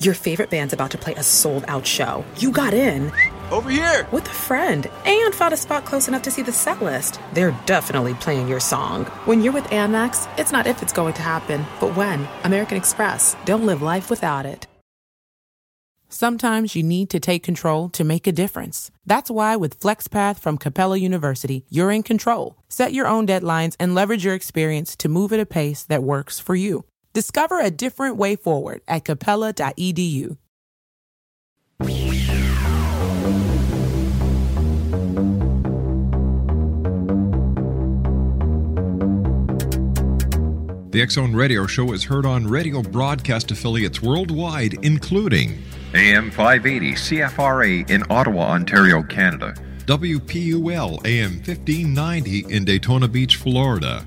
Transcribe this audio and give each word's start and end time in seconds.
Your 0.00 0.14
favorite 0.14 0.48
band's 0.48 0.72
about 0.72 0.92
to 0.92 0.98
play 0.98 1.14
a 1.14 1.24
sold 1.24 1.64
out 1.66 1.84
show. 1.84 2.24
You 2.36 2.52
got 2.52 2.72
in. 2.72 3.10
Over 3.50 3.68
here! 3.68 4.06
With 4.12 4.28
a 4.28 4.30
friend 4.30 4.88
and 5.04 5.34
found 5.34 5.52
a 5.52 5.56
spot 5.56 5.84
close 5.84 6.06
enough 6.06 6.22
to 6.22 6.30
see 6.30 6.42
the 6.42 6.52
set 6.52 6.80
list. 6.80 7.18
They're 7.32 7.58
definitely 7.66 8.14
playing 8.14 8.46
your 8.46 8.60
song. 8.60 9.06
When 9.24 9.42
you're 9.42 9.52
with 9.52 9.64
Amex, 9.64 10.28
it's 10.38 10.52
not 10.52 10.68
if 10.68 10.82
it's 10.82 10.92
going 10.92 11.14
to 11.14 11.22
happen, 11.22 11.66
but 11.80 11.96
when. 11.96 12.28
American 12.44 12.76
Express. 12.76 13.34
Don't 13.44 13.66
live 13.66 13.82
life 13.82 14.08
without 14.08 14.46
it. 14.46 14.68
Sometimes 16.08 16.76
you 16.76 16.82
need 16.84 17.10
to 17.10 17.18
take 17.18 17.42
control 17.42 17.88
to 17.90 18.04
make 18.04 18.26
a 18.26 18.32
difference. 18.32 18.92
That's 19.04 19.30
why 19.30 19.56
with 19.56 19.80
FlexPath 19.80 20.38
from 20.38 20.58
Capella 20.58 20.96
University, 20.96 21.64
you're 21.68 21.90
in 21.90 22.04
control. 22.04 22.56
Set 22.68 22.94
your 22.94 23.08
own 23.08 23.26
deadlines 23.26 23.74
and 23.80 23.96
leverage 23.96 24.24
your 24.24 24.34
experience 24.34 24.94
to 24.96 25.08
move 25.08 25.32
at 25.32 25.40
a 25.40 25.44
pace 25.44 25.82
that 25.82 26.04
works 26.04 26.38
for 26.38 26.54
you. 26.54 26.84
Discover 27.18 27.58
a 27.58 27.68
different 27.72 28.14
way 28.16 28.36
forward 28.36 28.80
at 28.86 29.04
capella.edu. 29.04 30.36
The 40.90 41.02
X 41.02 41.14
Zone 41.14 41.34
Radio 41.34 41.66
Show 41.66 41.92
is 41.92 42.04
heard 42.04 42.24
on 42.24 42.46
radio 42.46 42.82
broadcast 42.82 43.50
affiliates 43.50 44.00
worldwide, 44.00 44.74
including 44.84 45.60
AM 45.94 46.30
580 46.30 46.92
CFRA 46.92 47.90
in 47.90 48.04
Ottawa, 48.10 48.52
Ontario, 48.52 49.02
Canada. 49.02 49.54
WPUL 49.86 51.04
AM 51.04 51.32
1590 51.38 52.44
in 52.54 52.64
Daytona 52.64 53.08
Beach, 53.08 53.34
Florida. 53.34 54.06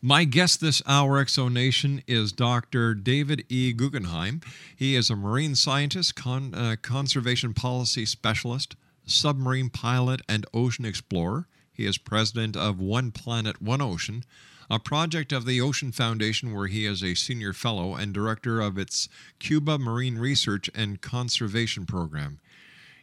My 0.02 0.24
guest 0.24 0.62
this 0.62 0.82
hour, 0.88 1.20
X 1.20 1.34
Zone 1.34 1.54
Nation, 1.54 2.02
is 2.08 2.32
Dr. 2.32 2.94
David 2.94 3.44
E. 3.50 3.74
Guggenheim. 3.74 4.40
He 4.74 4.96
is 4.96 5.10
a 5.10 5.18
marine 5.18 5.56
scientist, 5.56 6.16
con- 6.16 6.56
uh, 6.56 6.78
conservation 6.82 7.54
policy 7.54 8.06
specialist, 8.06 8.78
submarine 9.06 9.70
pilot, 9.70 10.22
and 10.30 10.46
ocean 10.54 10.86
explorer. 10.86 11.50
He 11.74 11.86
is 11.86 11.98
president 11.98 12.56
of 12.56 12.80
One 12.80 13.12
Planet, 13.12 13.62
One 13.62 13.82
Ocean, 13.82 14.24
a 14.70 14.80
project 14.80 15.34
of 15.34 15.46
the 15.46 15.60
Ocean 15.60 15.92
Foundation 15.92 16.56
where 16.56 16.68
he 16.68 16.86
is 16.86 17.04
a 17.04 17.14
senior 17.14 17.52
fellow 17.52 17.94
and 17.94 18.14
director 18.14 18.62
of 18.62 18.78
its 18.78 19.10
Cuba 19.40 19.78
Marine 19.78 20.18
Research 20.18 20.70
and 20.74 21.02
Conservation 21.02 21.86
Program. 21.86 22.40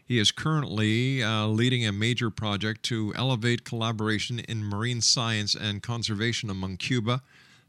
He 0.06 0.20
is 0.20 0.30
currently 0.30 1.20
uh, 1.20 1.48
leading 1.48 1.84
a 1.84 1.90
major 1.90 2.30
project 2.30 2.84
to 2.84 3.12
elevate 3.16 3.64
collaboration 3.64 4.38
in 4.38 4.62
marine 4.62 5.00
science 5.00 5.56
and 5.56 5.82
conservation 5.82 6.48
among 6.48 6.76
Cuba, 6.76 7.22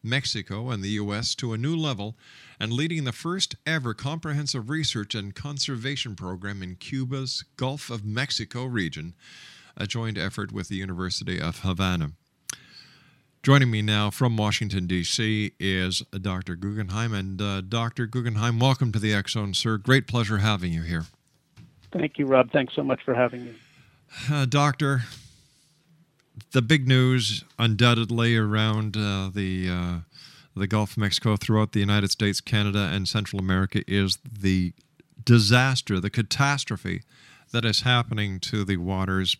Mexico, 0.04 0.70
and 0.70 0.84
the 0.84 0.90
U.S. 1.02 1.34
to 1.34 1.54
a 1.54 1.58
new 1.58 1.76
level 1.76 2.16
and 2.60 2.72
leading 2.72 3.06
the 3.06 3.12
first 3.12 3.56
ever 3.66 3.96
comprehensive 3.96 4.70
research 4.70 5.16
and 5.16 5.34
conservation 5.34 6.16
program 6.16 6.62
in 6.62 6.76
Cuba's 6.76 7.44
Gulf 7.56 7.90
of 7.90 8.06
Mexico 8.06 8.66
region, 8.66 9.16
a 9.76 9.88
joint 9.88 10.20
effort 10.20 10.52
with 10.52 10.68
the 10.68 10.76
University 10.76 11.42
of 11.42 11.62
Havana. 11.62 12.12
Joining 13.42 13.72
me 13.72 13.82
now 13.82 14.12
from 14.12 14.38
Washington, 14.38 14.86
D.C., 14.86 15.54
is 15.60 16.04
Dr. 16.22 16.56
Guggenheim. 16.56 17.16
And 17.16 17.42
uh, 17.42 17.62
Dr. 17.62 18.06
Guggenheim, 18.06 18.60
welcome 18.60 18.92
to 18.92 19.00
the 19.00 19.20
Zone, 19.28 19.56
sir. 19.56 19.78
Great 19.78 20.06
pleasure 20.06 20.38
having 20.38 20.72
you 20.72 20.84
here. 20.84 21.06
Thank 21.92 22.18
you, 22.18 22.26
Rob. 22.26 22.52
Thanks 22.52 22.76
so 22.76 22.84
much 22.84 23.02
for 23.04 23.14
having 23.14 23.46
me. 23.46 23.56
Uh, 24.30 24.46
doctor, 24.46 25.04
the 26.52 26.62
big 26.62 26.88
news 26.88 27.44
undoubtedly 27.58 28.36
around 28.36 28.96
uh, 28.98 29.30
the 29.34 29.70
uh, 29.70 29.98
the 30.56 30.68
Gulf 30.68 30.92
of 30.92 30.98
Mexico 30.98 31.36
throughout 31.36 31.72
the 31.72 31.80
United 31.80 32.12
States, 32.12 32.42
Canada, 32.42 32.90
and 32.92 33.08
Central 33.08 33.40
America 33.40 33.84
is 33.88 34.18
the 34.28 34.74
disaster, 35.24 36.00
the 36.00 36.10
catastrophe 36.10 37.04
that 37.52 37.64
is 37.64 37.82
happening 37.82 38.40
to 38.40 38.64
the 38.64 38.78
waters 38.78 39.38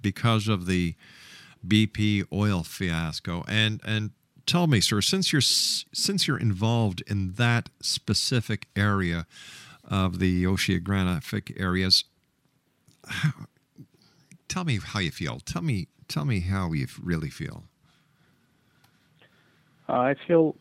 because 0.00 0.48
of 0.48 0.66
the 0.66 0.94
BP 1.66 2.24
oil 2.32 2.62
fiasco. 2.62 3.44
And 3.48 3.80
and 3.84 4.10
tell 4.46 4.66
me, 4.66 4.80
sir, 4.80 5.00
since 5.00 5.32
you're 5.32 5.40
since 5.40 6.26
you're 6.26 6.38
involved 6.38 7.02
in 7.06 7.34
that 7.34 7.68
specific 7.80 8.66
area 8.76 9.26
of 9.88 10.18
the 10.18 10.44
oceanographic 10.44 11.58
areas, 11.60 12.04
tell 14.48 14.64
me 14.64 14.78
how 14.82 15.00
you 15.00 15.10
feel. 15.10 15.40
Tell 15.40 15.62
me 15.62 15.88
tell 16.08 16.24
me 16.24 16.40
how 16.40 16.72
you 16.72 16.86
really 17.02 17.30
feel. 17.30 17.64
Uh, 19.88 19.92
I 19.92 20.14
feel 20.26 20.56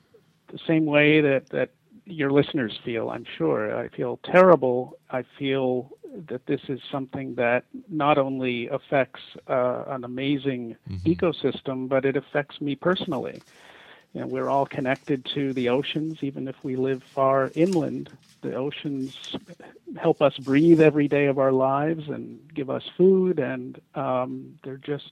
the 0.52 0.60
same 0.66 0.86
way 0.86 1.22
that 1.22 1.50
that 1.50 1.72
your 2.06 2.32
listeners 2.32 2.80
feel. 2.84 3.10
I'm 3.10 3.26
sure. 3.38 3.78
I 3.78 3.90
feel 3.90 4.20
terrible. 4.24 4.98
I 5.12 5.24
feel 5.38 5.92
that 6.30 6.46
this 6.46 6.62
is 6.70 6.80
something 6.90 7.36
that 7.36 7.66
not 7.90 8.18
only 8.18 8.68
affects 8.70 9.22
uh, 9.48 9.84
an 9.88 10.04
amazing 10.04 10.78
mm-hmm. 10.90 11.12
ecosystem, 11.12 11.90
but 11.90 12.06
it 12.06 12.16
affects 12.16 12.62
me 12.62 12.76
personally. 12.76 13.42
You 14.18 14.24
know, 14.24 14.30
we're 14.30 14.50
all 14.50 14.66
connected 14.66 15.26
to 15.36 15.54
the 15.54 15.70
oceans, 15.70 16.24
even 16.24 16.48
if 16.48 16.56
we 16.64 16.76
live 16.76 17.04
far 17.04 17.52
inland. 17.54 18.10
The 18.42 18.56
oceans 18.56 19.36
help 19.96 20.24
us 20.24 20.36
breathe 20.40 20.82
every 20.82 21.08
day 21.08 21.28
of 21.28 21.38
our 21.38 21.52
lives 21.52 22.10
and 22.10 22.40
give 22.52 22.72
us 22.72 22.82
food, 22.98 23.38
and 23.38 23.80
um, 23.94 24.58
they're 24.64 24.78
just 24.78 25.12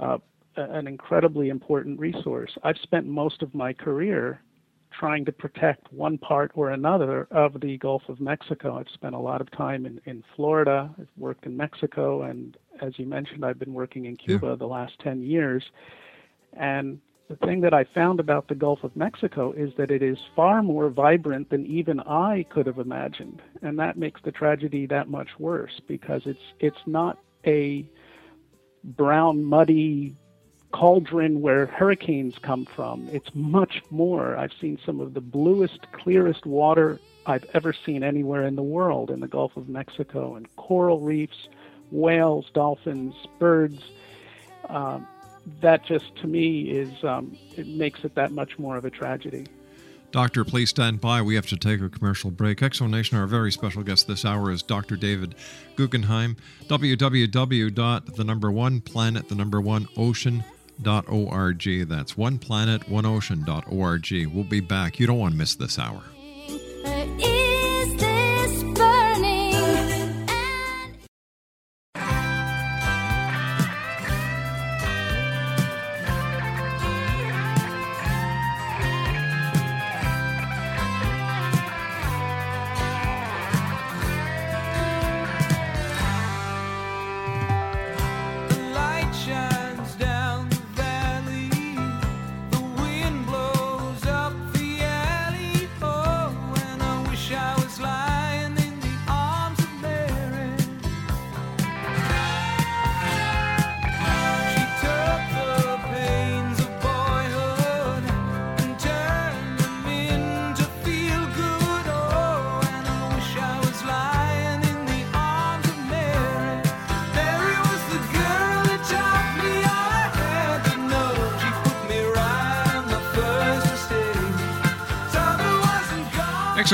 uh, 0.00 0.18
an 0.56 0.88
incredibly 0.88 1.50
important 1.50 2.00
resource. 2.00 2.58
I've 2.64 2.78
spent 2.78 3.06
most 3.06 3.42
of 3.42 3.54
my 3.54 3.72
career 3.72 4.42
trying 4.90 5.24
to 5.26 5.32
protect 5.32 5.92
one 5.92 6.18
part 6.18 6.50
or 6.56 6.70
another 6.70 7.28
of 7.30 7.60
the 7.60 7.78
Gulf 7.78 8.08
of 8.08 8.20
Mexico. 8.20 8.76
I've 8.76 8.88
spent 8.92 9.14
a 9.14 9.20
lot 9.20 9.40
of 9.40 9.52
time 9.52 9.86
in, 9.86 10.00
in 10.04 10.24
Florida, 10.34 10.92
I've 10.98 11.06
worked 11.16 11.46
in 11.46 11.56
Mexico, 11.56 12.22
and 12.22 12.56
as 12.80 12.98
you 12.98 13.06
mentioned, 13.06 13.44
I've 13.44 13.60
been 13.60 13.72
working 13.72 14.06
in 14.06 14.16
Cuba 14.16 14.48
yeah. 14.48 14.54
the 14.56 14.66
last 14.66 14.98
10 14.98 15.22
years. 15.22 15.70
And 16.52 17.00
the 17.30 17.46
thing 17.46 17.60
that 17.60 17.72
I 17.72 17.84
found 17.84 18.18
about 18.18 18.48
the 18.48 18.56
Gulf 18.56 18.82
of 18.82 18.96
Mexico 18.96 19.52
is 19.52 19.72
that 19.76 19.92
it 19.92 20.02
is 20.02 20.18
far 20.34 20.64
more 20.64 20.90
vibrant 20.90 21.48
than 21.50 21.64
even 21.64 22.00
I 22.00 22.44
could 22.50 22.66
have 22.66 22.80
imagined. 22.80 23.40
And 23.62 23.78
that 23.78 23.96
makes 23.96 24.20
the 24.22 24.32
tragedy 24.32 24.84
that 24.86 25.08
much 25.08 25.28
worse 25.38 25.80
because 25.86 26.22
it's 26.26 26.42
it's 26.58 26.84
not 26.86 27.18
a 27.46 27.88
brown 28.82 29.44
muddy 29.44 30.16
cauldron 30.72 31.40
where 31.40 31.66
hurricanes 31.66 32.36
come 32.42 32.66
from. 32.66 33.08
It's 33.12 33.32
much 33.32 33.80
more. 33.90 34.36
I've 34.36 34.52
seen 34.60 34.80
some 34.84 34.98
of 34.98 35.14
the 35.14 35.20
bluest, 35.20 35.86
clearest 35.92 36.46
water 36.46 36.98
I've 37.26 37.44
ever 37.54 37.72
seen 37.72 38.02
anywhere 38.02 38.44
in 38.44 38.56
the 38.56 38.62
world 38.62 39.08
in 39.08 39.20
the 39.20 39.28
Gulf 39.28 39.56
of 39.56 39.68
Mexico, 39.68 40.34
and 40.34 40.48
coral 40.56 40.98
reefs, 40.98 41.48
whales, 41.92 42.50
dolphins, 42.52 43.14
birds. 43.38 43.80
Um, 44.68 45.06
that 45.60 45.84
just 45.84 46.16
to 46.16 46.26
me 46.26 46.70
is 46.70 47.04
um, 47.04 47.36
it 47.56 47.66
makes 47.66 48.04
it 48.04 48.14
that 48.14 48.32
much 48.32 48.58
more 48.58 48.76
of 48.76 48.84
a 48.84 48.90
tragedy. 48.90 49.46
Doctor, 50.12 50.44
please 50.44 50.70
stand 50.70 51.00
by. 51.00 51.22
We 51.22 51.36
have 51.36 51.46
to 51.46 51.56
take 51.56 51.80
a 51.80 51.88
commercial 51.88 52.32
break. 52.32 52.62
X 52.62 52.78
Zone 52.78 52.90
Nation, 52.90 53.16
our 53.16 53.28
very 53.28 53.52
special 53.52 53.84
guest 53.84 54.08
this 54.08 54.24
hour 54.24 54.50
is 54.50 54.60
Dr. 54.60 54.96
David 54.96 55.36
Guggenheim. 55.76 56.36
www. 56.66 58.16
the 58.16 58.24
number 58.24 58.50
one 58.50 58.80
planet, 58.80 59.28
the 59.28 59.36
number 59.36 59.60
one 59.60 59.86
ocean 59.96 60.42
oneplanet.org. 60.82 61.88
That's 61.88 62.14
oneplanet.oneocean.org. 62.14 64.34
We'll 64.34 64.44
be 64.44 64.60
back. 64.60 64.98
You 64.98 65.06
don't 65.06 65.18
want 65.18 65.32
to 65.32 65.38
miss 65.38 65.54
this 65.54 65.78
hour. 65.78 66.02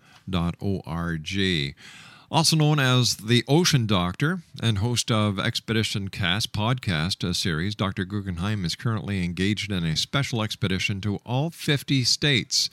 Also 2.28 2.56
known 2.56 2.80
as 2.80 3.18
the 3.18 3.44
Ocean 3.46 3.86
Doctor 3.86 4.42
and 4.60 4.78
host 4.78 5.12
of 5.12 5.38
Expedition 5.38 6.08
Cast 6.08 6.52
podcast 6.52 7.22
uh, 7.22 7.32
series, 7.32 7.76
Dr. 7.76 8.04
Guggenheim 8.04 8.64
is 8.64 8.74
currently 8.74 9.22
engaged 9.22 9.70
in 9.70 9.84
a 9.84 9.96
special 9.96 10.42
expedition 10.42 11.00
to 11.02 11.20
all 11.24 11.50
50 11.50 12.02
states 12.02 12.68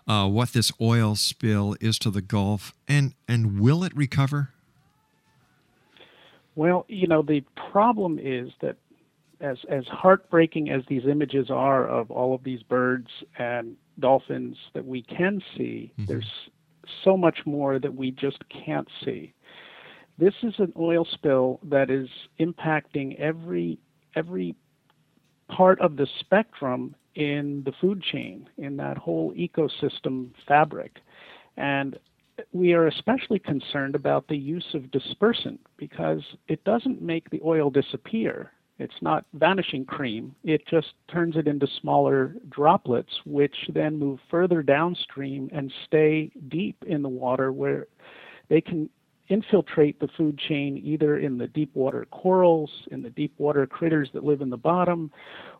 uh, 0.06 0.28
what 0.28 0.52
this 0.52 0.74
oil 0.82 1.16
spill 1.16 1.78
is 1.80 1.98
to 2.00 2.12
the 2.12 2.22
Gulf, 2.22 2.74
and, 2.90 3.14
and 3.26 3.62
will 3.62 3.86
it 3.86 3.96
recover? 3.96 4.50
Well, 6.56 6.84
you 6.90 7.08
know, 7.08 7.22
the 7.22 7.46
problem 7.72 8.20
is 8.20 8.50
that 8.60 8.76
as 9.42 9.58
as 9.70 9.86
heartbreaking 9.88 10.70
as 10.70 10.84
these 10.88 11.06
images 11.06 11.50
are 11.50 11.88
of 11.88 12.12
all 12.12 12.34
of 12.34 12.44
these 12.44 12.64
birds 12.64 13.08
and 13.38 13.76
dolphins 14.00 14.58
that 14.74 14.86
we 14.86 15.02
can 15.02 15.42
see, 15.56 15.92
mm-hmm. 15.94 16.06
there's 16.06 16.50
so 17.04 17.16
much 17.16 17.40
more 17.46 17.80
that 17.80 17.94
we 17.94 18.12
just 18.12 18.44
can't 18.50 18.88
see. 19.04 19.34
This 20.18 20.34
is 20.44 20.56
an 20.58 20.74
oil 20.78 21.08
spill 21.10 21.60
that 21.64 21.90
is 21.90 22.10
impacting 22.40 23.18
every 23.20 23.80
every 24.16 24.56
part 25.48 25.80
of 25.82 25.96
the 25.96 26.08
spectrum 26.20 26.96
in 27.16 27.64
the 27.66 27.74
food 27.82 28.02
chain, 28.02 28.48
in 28.58 28.78
that 28.78 28.98
whole 28.98 29.34
ecosystem 29.34 30.30
fabric. 30.48 30.98
And 31.58 31.98
we 32.54 32.74
are 32.74 32.88
especially 32.88 33.40
concerned 33.40 33.96
about 33.96 34.28
the 34.28 34.38
use 34.38 34.68
of 34.74 34.84
dispersant 34.84 35.60
because 35.78 36.22
it 36.48 36.64
doesn't 36.64 37.02
make 37.02 37.30
the 37.30 37.42
oil 37.44 37.70
disappear. 37.70 38.52
It's 38.80 39.02
not 39.02 39.26
vanishing 39.34 39.86
cream. 39.86 40.36
It 40.44 40.66
just 40.66 40.94
turns 41.10 41.36
it 41.36 41.48
into 41.48 41.68
smaller 41.68 42.34
droplets, 42.50 43.12
which 43.26 43.70
then 43.74 44.00
move 44.00 44.20
further 44.32 44.64
downstream 44.64 45.50
and 45.52 45.72
stay 45.86 46.32
deep 46.48 46.84
in 46.88 47.02
the 47.02 47.10
water 47.10 47.52
where 47.52 47.88
they 48.48 48.62
can 48.62 48.90
infiltrate 49.28 50.00
the 50.00 50.08
food 50.08 50.40
chain 50.40 50.82
either 50.84 51.20
in 51.20 51.38
the 51.38 51.48
deep 51.48 51.76
water 51.76 52.08
corals, 52.10 52.72
in 52.90 53.04
the 53.04 53.10
deep 53.12 53.34
water 53.38 53.68
critters 53.68 54.10
that 54.14 54.24
live 54.24 54.42
in 54.42 54.50
the 54.50 54.58
bottom, 54.58 55.12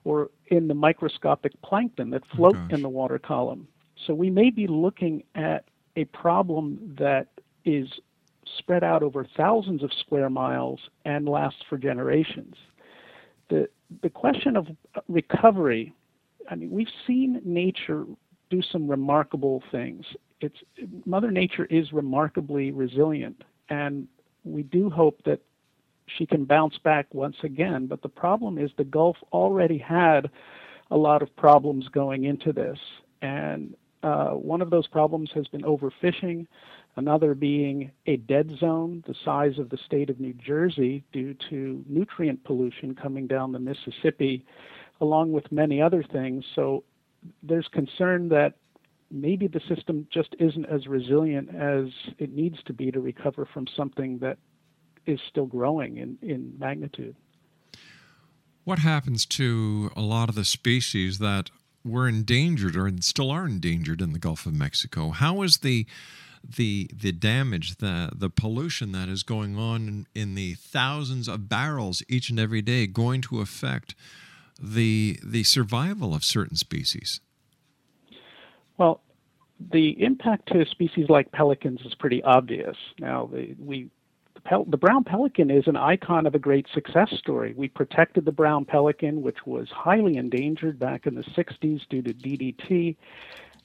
or 0.06 0.32
in 0.48 0.68
the 0.68 0.74
microscopic 0.74 1.52
plankton 1.62 2.10
that 2.10 2.24
float 2.36 2.56
oh, 2.56 2.62
gosh. 2.62 2.72
in 2.72 2.82
the 2.82 2.90
water 2.90 3.20
column. 3.20 3.68
So 4.08 4.16
we 4.16 4.30
may 4.30 4.50
be 4.50 4.66
looking 4.66 5.24
at 5.36 5.66
a 5.98 6.06
problem 6.06 6.96
that 6.98 7.28
is 7.66 7.90
spread 8.58 8.84
out 8.84 9.04
over 9.04 9.28
thousands 9.38 9.84
of 9.84 9.94
square 9.94 10.30
miles 10.30 10.80
and 11.06 11.28
lasts 11.28 11.62
for 11.70 11.78
generations. 11.78 12.56
The 13.50 13.70
the 14.02 14.10
question 14.10 14.56
of 14.56 14.68
recovery, 15.08 15.94
I 16.50 16.56
mean, 16.56 16.70
we've 16.70 16.92
seen 17.08 17.42
nature 17.44 18.06
do 18.50 18.62
some 18.62 18.88
remarkable 18.88 19.64
things. 19.72 20.06
It's 20.42 20.58
Mother 21.06 21.32
Nature 21.32 21.66
is 21.66 21.92
remarkably 21.92 22.72
resilient, 22.72 23.44
and 23.70 24.08
we 24.44 24.64
do 24.64 24.90
hope 24.90 25.22
that 25.26 25.42
she 26.18 26.26
can 26.26 26.46
bounce 26.46 26.78
back 26.78 27.14
once 27.14 27.38
again. 27.44 27.88
But 27.88 28.02
the 28.02 28.10
problem 28.10 28.58
is 28.58 28.72
the 28.78 28.84
Gulf 28.84 29.18
already 29.32 29.78
had 29.78 30.30
a 30.92 30.98
lot 30.98 31.22
of 31.22 31.36
problems 31.36 31.88
going 31.90 32.24
into 32.26 32.52
this, 32.54 32.80
and 33.22 33.76
uh, 34.02 34.30
one 34.30 34.62
of 34.62 34.70
those 34.70 34.88
problems 34.88 35.30
has 35.34 35.48
been 35.48 35.64
overfishing. 35.64 36.48
Another 36.96 37.34
being 37.34 37.92
a 38.08 38.18
dead 38.18 38.52
zone 38.60 39.04
the 39.08 39.16
size 39.24 39.58
of 39.58 39.70
the 39.70 39.78
state 39.86 40.10
of 40.10 40.20
New 40.20 40.34
Jersey 40.34 41.04
due 41.14 41.36
to 41.50 41.84
nutrient 41.88 42.44
pollution 42.44 42.94
coming 42.94 43.26
down 43.28 43.52
the 43.52 43.60
Mississippi, 43.60 44.46
along 45.00 45.32
with 45.32 45.52
many 45.52 45.82
other 45.82 46.04
things. 46.04 46.44
So 46.56 46.84
there's 47.42 47.68
concern 47.72 48.30
that 48.30 48.56
maybe 49.12 49.48
the 49.48 49.62
system 49.68 50.08
just 50.12 50.36
isn't 50.40 50.66
as 50.66 50.88
resilient 50.88 51.56
as 51.56 51.88
it 52.18 52.34
needs 52.34 52.62
to 52.64 52.74
be 52.74 52.92
to 52.92 53.00
recover 53.00 53.46
from 53.46 53.66
something 53.76 54.20
that 54.20 54.38
is 55.06 55.20
still 55.30 55.46
growing 55.46 55.98
in, 55.98 56.18
in 56.22 56.54
magnitude. 56.60 57.16
What 58.64 58.80
happens 58.80 59.26
to 59.28 59.92
a 59.96 60.02
lot 60.02 60.30
of 60.30 60.36
the 60.36 60.46
species 60.46 61.18
that 61.20 61.50
were 61.84 62.08
endangered 62.08 62.76
or 62.76 62.92
still 63.00 63.32
are 63.32 63.46
endangered 63.46 64.02
in 64.02 64.14
the 64.14 64.20
Gulf 64.20 64.46
of 64.46 64.54
Mexico? 64.54 65.10
How 65.10 65.42
is 65.42 65.58
the 65.58 65.88
the 66.44 66.90
the 66.94 67.12
damage, 67.12 67.78
the 67.78 68.12
the 68.16 68.30
pollution 68.30 68.92
that 68.92 69.10
is 69.10 69.24
going 69.24 69.58
on 69.58 69.88
in, 69.88 70.08
in 70.16 70.36
the 70.36 70.54
thousands 70.56 71.28
of 71.28 71.50
barrels 71.50 72.04
each 72.08 72.30
and 72.30 72.40
every 72.40 72.62
day 72.62 72.88
going 72.88 73.22
to 73.22 73.42
affect 73.42 73.96
the 74.62 75.20
the 75.24 75.44
survival 75.44 76.14
of 76.14 76.24
certain 76.24 76.56
species? 76.56 77.22
Well, 78.78 79.02
the 79.72 80.02
impact 80.02 80.50
to 80.54 80.66
species 80.66 81.10
like 81.10 81.32
pelicans 81.32 81.82
is 81.86 81.94
pretty 81.96 82.24
obvious. 82.24 82.78
Now, 83.00 83.30
the, 83.32 83.56
we 83.60 83.90
the, 84.34 84.42
pel- 84.42 84.66
the 84.66 84.78
brown 84.78 85.04
pelican 85.04 85.52
is 85.52 85.68
an 85.68 85.76
icon 85.76 86.26
of 86.26 86.36
a 86.36 86.40
great 86.40 86.66
success 86.74 87.10
story. 87.18 87.54
We 87.58 87.68
protected 87.68 88.26
the 88.26 88.32
brown 88.32 88.66
pelican, 88.66 89.22
which 89.22 89.46
was 89.46 89.68
highly 89.70 90.16
endangered 90.16 90.80
back 90.80 91.06
in 91.06 91.16
the 91.16 91.24
60s 91.24 91.82
due 91.90 92.02
to 92.02 92.14
DDT, 92.14 92.96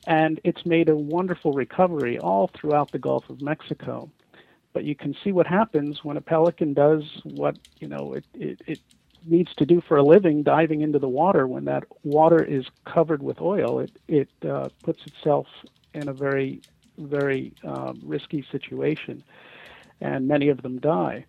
and 0.06 0.40
it's 0.44 0.64
made 0.66 0.88
a 0.88 0.96
wonderful 0.96 1.52
recovery 1.52 2.18
all 2.18 2.49
throughout 2.49 2.92
the 2.92 2.99
Gulf 2.99 3.28
of 3.30 3.40
Mexico. 3.40 4.11
But 4.73 4.84
you 4.84 4.94
can 4.94 5.14
see 5.23 5.32
what 5.32 5.46
happens 5.46 6.02
when 6.02 6.16
a 6.16 6.20
pelican 6.20 6.75
does 6.75 7.04
what 7.25 7.56
you 7.78 7.88
know 7.88 8.14
it, 8.14 8.25
it, 8.34 8.61
it 8.66 8.80
needs 9.26 9.54
to 9.54 9.64
do 9.64 9.80
for 9.80 9.96
a 9.96 10.02
living, 10.02 10.42
diving 10.42 10.82
into 10.82 10.99
the 10.99 11.08
water. 11.08 11.46
When 11.46 11.64
that 11.66 11.84
water 12.02 12.42
is 12.42 12.66
covered 12.84 13.23
with 13.23 13.40
oil, 13.40 13.78
it 13.78 13.92
it 14.08 14.28
uh, 14.46 14.68
puts 14.82 15.06
itself 15.06 15.46
in 15.94 16.08
a 16.08 16.12
very 16.12 16.61
very 16.99 17.52
um, 17.64 18.00
risky 18.04 18.44
situation, 18.50 19.23
and 20.00 20.26
many 20.26 20.49
of 20.49 20.62
them 20.62 20.80
die. 20.80 21.25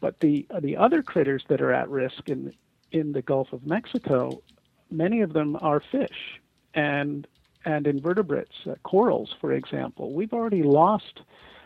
But 0.00 0.18
the 0.20 0.46
the 0.60 0.76
other 0.76 1.02
critters 1.02 1.44
that 1.48 1.62
are 1.62 1.72
at 1.72 1.88
risk 1.88 2.28
in 2.28 2.52
in 2.90 3.12
the 3.12 3.22
Gulf 3.22 3.52
of 3.52 3.64
Mexico, 3.64 4.42
many 4.90 5.20
of 5.20 5.32
them 5.32 5.56
are 5.60 5.80
fish 5.80 6.40
and 6.76 7.26
and 7.66 7.86
invertebrates, 7.86 8.54
uh, 8.66 8.76
corals, 8.84 9.34
for 9.40 9.52
example. 9.52 10.14
We've 10.14 10.32
already 10.32 10.62
lost 10.62 11.20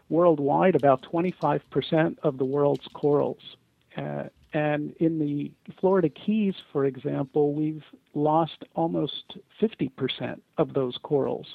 worldwide 0.08 0.74
about 0.74 1.02
25% 1.02 2.18
of 2.22 2.38
the 2.38 2.44
world's 2.44 2.88
corals. 2.94 3.56
Uh, 3.96 4.24
and 4.52 4.92
in 4.98 5.20
the 5.20 5.52
Florida 5.78 6.08
Keys, 6.08 6.54
for 6.72 6.84
example, 6.84 7.54
we've 7.54 7.84
lost 8.14 8.64
almost 8.74 9.36
50% 9.60 10.40
of 10.58 10.74
those 10.74 10.98
corals. 11.02 11.46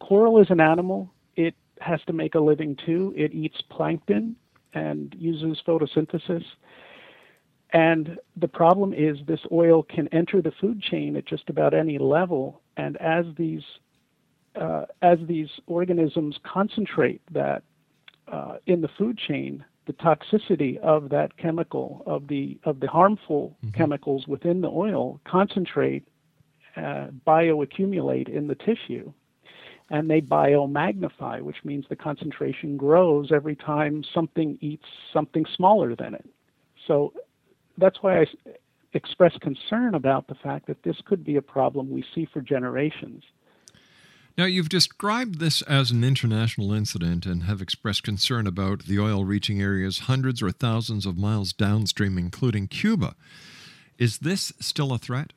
Coral 0.00 0.38
is 0.40 0.50
an 0.50 0.60
animal. 0.60 1.10
It 1.36 1.54
has 1.80 2.00
to 2.06 2.12
make 2.12 2.34
a 2.34 2.40
living 2.40 2.76
too. 2.84 3.14
It 3.16 3.32
eats 3.32 3.62
plankton 3.70 4.36
and 4.74 5.14
uses 5.18 5.62
photosynthesis. 5.66 6.44
And 7.72 8.18
the 8.36 8.48
problem 8.48 8.92
is 8.92 9.18
this 9.26 9.40
oil 9.52 9.82
can 9.82 10.08
enter 10.08 10.42
the 10.42 10.52
food 10.60 10.82
chain 10.82 11.16
at 11.16 11.24
just 11.24 11.48
about 11.48 11.72
any 11.72 11.98
level. 11.98 12.60
And 12.80 12.96
as 12.96 13.26
these 13.36 13.62
uh, 14.56 14.86
as 15.02 15.18
these 15.28 15.50
organisms 15.66 16.36
concentrate 16.42 17.20
that 17.30 17.62
uh, 18.32 18.56
in 18.66 18.80
the 18.80 18.88
food 18.98 19.16
chain, 19.16 19.64
the 19.86 19.92
toxicity 19.92 20.76
of 20.78 21.10
that 21.10 21.36
chemical, 21.36 22.02
of 22.06 22.28
the 22.28 22.58
of 22.64 22.80
the 22.80 22.88
harmful 22.88 23.56
mm-hmm. 23.64 23.76
chemicals 23.76 24.26
within 24.26 24.62
the 24.62 24.68
oil, 24.68 25.20
concentrate, 25.24 26.04
uh, 26.76 27.08
bioaccumulate 27.26 28.28
in 28.28 28.46
the 28.48 28.54
tissue, 28.54 29.12
and 29.90 30.08
they 30.10 30.22
biomagnify, 30.22 31.42
which 31.42 31.62
means 31.64 31.84
the 31.90 31.96
concentration 31.96 32.78
grows 32.78 33.30
every 33.30 33.56
time 33.56 34.02
something 34.14 34.56
eats 34.62 34.86
something 35.12 35.44
smaller 35.54 35.94
than 35.94 36.14
it. 36.14 36.28
So 36.86 37.12
that's 37.76 37.98
why 38.02 38.20
I 38.20 38.26
express 38.92 39.36
concern 39.40 39.94
about 39.94 40.26
the 40.26 40.34
fact 40.34 40.66
that 40.66 40.82
this 40.82 40.96
could 41.04 41.24
be 41.24 41.36
a 41.36 41.42
problem 41.42 41.90
we 41.90 42.04
see 42.14 42.26
for 42.32 42.40
generations. 42.40 43.22
Now, 44.38 44.46
you've 44.46 44.68
described 44.68 45.38
this 45.38 45.60
as 45.62 45.90
an 45.90 46.02
international 46.02 46.72
incident 46.72 47.26
and 47.26 47.42
have 47.44 47.60
expressed 47.60 48.04
concern 48.04 48.46
about 48.46 48.84
the 48.84 48.98
oil 48.98 49.24
reaching 49.24 49.60
areas 49.60 50.00
hundreds 50.00 50.40
or 50.40 50.50
thousands 50.50 51.04
of 51.04 51.18
miles 51.18 51.52
downstream, 51.52 52.16
including 52.16 52.68
Cuba. 52.68 53.14
Is 53.98 54.18
this 54.18 54.52
still 54.60 54.92
a 54.92 54.98
threat? 54.98 55.32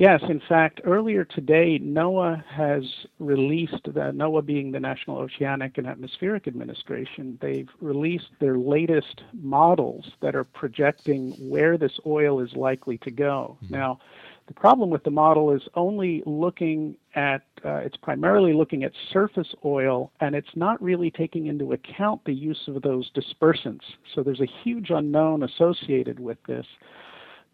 Yes, 0.00 0.22
in 0.30 0.40
fact, 0.48 0.80
earlier 0.84 1.26
today, 1.26 1.78
NOAA 1.78 2.42
has 2.46 2.84
released, 3.18 3.84
the, 3.84 3.90
NOAA 4.14 4.46
being 4.46 4.72
the 4.72 4.80
National 4.80 5.18
Oceanic 5.18 5.76
and 5.76 5.86
Atmospheric 5.86 6.48
Administration, 6.48 7.36
they've 7.42 7.68
released 7.82 8.30
their 8.40 8.56
latest 8.56 9.20
models 9.34 10.10
that 10.22 10.34
are 10.34 10.44
projecting 10.44 11.32
where 11.32 11.76
this 11.76 11.92
oil 12.06 12.40
is 12.40 12.50
likely 12.54 12.96
to 12.96 13.10
go. 13.10 13.58
Mm-hmm. 13.62 13.74
Now, 13.74 13.98
the 14.46 14.54
problem 14.54 14.88
with 14.88 15.04
the 15.04 15.10
model 15.10 15.52
is 15.52 15.68
only 15.74 16.22
looking 16.24 16.96
at, 17.14 17.42
uh, 17.62 17.82
it's 17.84 17.98
primarily 17.98 18.54
looking 18.54 18.84
at 18.84 18.92
surface 19.12 19.54
oil, 19.66 20.12
and 20.20 20.34
it's 20.34 20.56
not 20.56 20.82
really 20.82 21.10
taking 21.10 21.46
into 21.46 21.74
account 21.74 22.24
the 22.24 22.32
use 22.32 22.68
of 22.68 22.80
those 22.80 23.10
dispersants. 23.12 23.84
So 24.14 24.22
there's 24.22 24.40
a 24.40 24.48
huge 24.64 24.88
unknown 24.88 25.42
associated 25.42 26.18
with 26.18 26.38
this. 26.44 26.64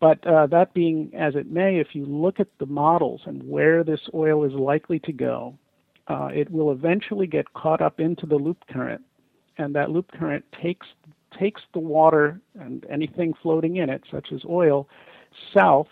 But 0.00 0.26
uh, 0.26 0.46
that 0.48 0.74
being 0.74 1.10
as 1.14 1.34
it 1.34 1.50
may, 1.50 1.78
if 1.78 1.88
you 1.94 2.04
look 2.04 2.38
at 2.38 2.48
the 2.58 2.66
models 2.66 3.22
and 3.24 3.42
where 3.48 3.82
this 3.82 4.00
oil 4.14 4.44
is 4.44 4.52
likely 4.52 4.98
to 5.00 5.12
go, 5.12 5.58
uh, 6.08 6.28
it 6.34 6.50
will 6.50 6.70
eventually 6.70 7.26
get 7.26 7.52
caught 7.54 7.80
up 7.80 7.98
into 7.98 8.26
the 8.26 8.36
loop 8.36 8.58
current, 8.70 9.02
and 9.58 9.74
that 9.74 9.90
loop 9.90 10.10
current 10.12 10.44
takes 10.62 10.86
takes 11.38 11.60
the 11.74 11.80
water 11.80 12.40
and 12.58 12.86
anything 12.88 13.34
floating 13.42 13.76
in 13.76 13.90
it, 13.90 14.02
such 14.10 14.28
as 14.32 14.40
oil, 14.48 14.88
south 15.52 15.88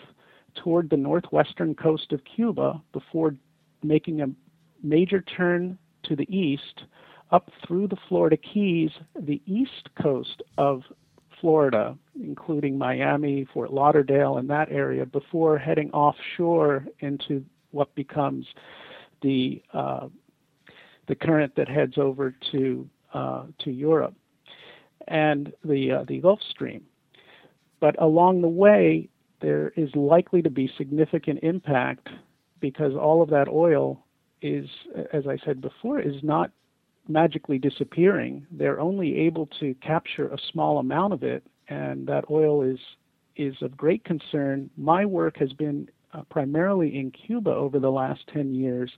toward 0.55 0.89
the 0.89 0.97
northwestern 0.97 1.75
coast 1.75 2.13
of 2.13 2.21
Cuba 2.25 2.81
before 2.93 3.35
making 3.83 4.21
a 4.21 4.27
major 4.83 5.21
turn 5.21 5.77
to 6.05 6.15
the 6.15 6.29
east 6.35 6.85
up 7.31 7.51
through 7.67 7.89
the 7.89 7.97
Florida 8.09 8.37
Keys, 8.37 8.91
the 9.19 9.43
east 9.47 9.89
coast 10.01 10.43
of 10.57 10.83
Florida, 11.45 11.95
including 12.19 12.79
Miami, 12.79 13.47
Fort 13.53 13.71
Lauderdale, 13.71 14.39
and 14.39 14.49
that 14.49 14.73
area, 14.73 15.05
before 15.05 15.59
heading 15.59 15.91
offshore 15.91 16.87
into 17.01 17.45
what 17.71 17.95
becomes 17.95 18.47
the 19.21 19.63
uh, 19.75 20.09
the 21.07 21.15
current 21.15 21.55
that 21.57 21.69
heads 21.69 21.99
over 21.99 22.35
to 22.51 22.89
uh, 23.13 23.43
to 23.59 23.71
Europe 23.71 24.15
and 25.09 25.53
the 25.63 25.93
uh, 25.93 26.05
the 26.09 26.19
Gulf 26.19 26.41
Stream. 26.49 26.83
But 27.79 28.01
along 28.01 28.41
the 28.41 28.49
way, 28.49 29.11
there 29.43 29.71
is 29.77 29.95
likely 29.95 30.41
to 30.41 30.51
be 30.51 30.73
significant 30.79 31.41
impact 31.43 32.09
because 32.59 32.95
all 32.95 33.21
of 33.21 33.29
that 33.29 33.49
oil 33.49 34.03
is, 34.41 34.67
as 35.13 35.27
I 35.27 35.37
said 35.45 35.61
before, 35.61 36.01
is 36.01 36.23
not 36.23 36.53
magically 37.09 37.59
disappearing. 37.59 38.47
They're 38.51 38.81
only 38.81 39.17
able 39.19 39.47
to 39.61 39.75
capture 39.83 40.29
a 40.29 40.39
small 40.53 40.79
amount 40.79 41.13
of 41.13 41.23
it, 41.23 41.45
and 41.69 42.07
that 42.07 42.25
oil 42.31 42.63
is 42.63 42.79
is 43.37 43.55
of 43.63 43.77
great 43.77 44.05
concern. 44.05 44.71
My 44.77 45.05
work 45.05 45.37
has 45.39 45.53
been 45.53 45.89
uh, 46.13 46.23
primarily 46.31 46.97
in 46.97 47.11
Cuba 47.11 47.51
over 47.51 47.81
the 47.81 47.91
last 47.91 48.21
10 48.33 48.55
years, 48.55 48.93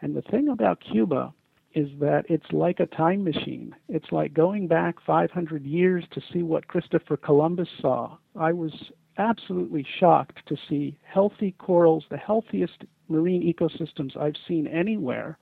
and 0.00 0.16
the 0.16 0.22
thing 0.22 0.48
about 0.48 0.80
Cuba 0.80 1.34
is 1.74 1.88
that 2.00 2.24
it's 2.28 2.50
like 2.52 2.80
a 2.80 2.86
time 2.86 3.22
machine. 3.22 3.74
It's 3.88 4.10
like 4.10 4.34
going 4.34 4.66
back 4.66 4.96
500 5.06 5.64
years 5.64 6.04
to 6.12 6.20
see 6.32 6.42
what 6.42 6.66
Christopher 6.66 7.16
Columbus 7.16 7.68
saw. 7.80 8.16
I 8.34 8.52
was 8.52 8.72
absolutely 9.18 9.86
shocked 9.98 10.40
to 10.46 10.56
see 10.68 10.98
healthy 11.04 11.54
corals, 11.58 12.04
the 12.10 12.16
healthiest 12.16 12.84
marine 13.08 13.42
ecosystems 13.42 14.16
I've 14.16 14.34
seen 14.48 14.66
anywhere. 14.66 15.38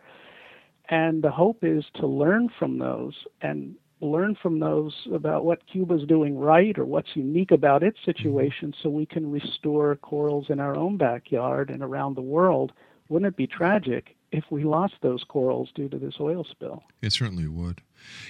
And 0.88 1.23
the 1.23 1.30
hope 1.30 1.59
is 1.62 1.85
to 1.97 2.07
learn 2.07 2.49
from 2.59 2.78
those 2.78 3.14
and 3.42 3.75
learn 4.00 4.37
from 4.40 4.61
those 4.61 4.95
about 5.12 5.45
what 5.45 5.66
Cuba's 5.66 6.07
doing 6.07 6.38
right 6.38 6.78
or 6.78 6.85
what's 6.85 7.14
unique 7.14 7.50
about 7.50 7.83
its 7.83 7.99
situation 8.04 8.73
so 8.83 8.88
we 8.88 9.07
can 9.07 9.30
restore 9.30 9.97
corals 9.97 10.47
in 10.49 10.61
our 10.61 10.76
own 10.76 10.97
backyard 10.97 11.71
and 11.71 11.83
around 11.83 12.14
the 12.14 12.23
world. 12.23 12.73
Wouldn't 13.09 13.28
it 13.28 13.37
be 13.37 13.47
tragic 13.47 14.16
if 14.30 14.45
we 14.50 14.62
lost 14.64 14.95
those 15.00 15.25
corals 15.25 15.71
due 15.75 15.88
to 15.88 15.99
this 15.99 16.14
oil 16.21 16.47
spill? 16.49 16.85
It 17.02 17.12
certainly 17.12 17.49
would. 17.49 17.80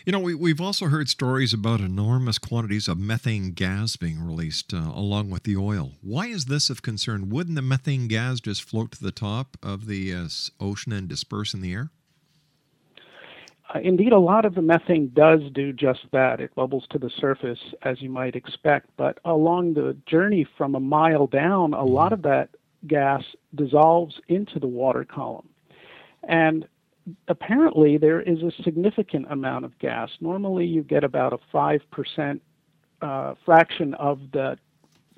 You 0.07 0.13
know, 0.13 0.21
we, 0.21 0.35
we've 0.35 0.61
also 0.61 0.87
heard 0.87 1.09
stories 1.09 1.53
about 1.53 1.81
enormous 1.81 2.39
quantities 2.39 2.89
of 2.89 2.99
methane 2.99 3.53
gas 3.53 3.97
being 3.97 4.25
released 4.25 4.73
uh, 4.73 4.93
along 4.95 5.31
with 5.31 5.43
the 5.43 5.57
oil. 5.57 5.93
Why 6.01 6.27
is 6.27 6.47
this 6.47 6.71
of 6.71 6.83
concern? 6.83 7.29
Wouldn't 7.29 7.57
the 7.57 7.63
methane 7.63 8.09
gas 8.09 8.41
just 8.41 8.63
float 8.63 8.93
to 8.93 9.03
the 9.03 9.13
top 9.13 9.57
of 9.63 9.87
the 9.87 10.15
uh, 10.15 10.29
ocean 10.61 10.93
and 10.93 11.09
disperse 11.09 11.53
in 11.53 11.61
the 11.61 11.75
air? 11.75 11.91
Uh, 13.75 13.81
indeed, 13.81 14.13
a 14.13 14.19
lot 14.19 14.45
of 14.45 14.55
the 14.55 14.63
methane 14.63 15.11
does 15.15 15.41
do 15.53 15.73
just 15.73 16.01
that. 16.13 16.41
It 16.41 16.55
bubbles 16.55 16.87
to 16.91 16.99
the 16.99 17.11
surface, 17.11 17.59
as 17.83 18.01
you 18.01 18.09
might 18.09 18.35
expect. 18.35 18.89
But 18.97 19.19
along 19.25 19.75
the 19.75 19.97
journey 20.07 20.47
from 20.57 20.75
a 20.75 20.81
mile 20.81 21.27
down, 21.27 21.75
a 21.75 21.85
lot 21.85 22.13
of 22.13 22.23
that 22.23 22.49
gas 22.87 23.23
dissolves 23.55 24.21
into 24.29 24.59
the 24.59 24.67
water 24.67 25.05
column. 25.05 25.49
And 26.27 26.67
apparently, 27.29 27.99
there 27.99 28.23
is 28.23 28.43
a 28.43 28.63
significant 28.63 29.27
amount 29.31 29.67
of 29.67 29.79
gas. 29.79 30.11
Normally, 30.21 30.65
you 30.65 30.83
get 30.83 31.05
about 31.05 31.35
a 31.35 31.39
5% 31.55 32.41
uh, 33.03 33.35
fraction 33.45 33.95
of 33.95 34.19
the 34.33 34.57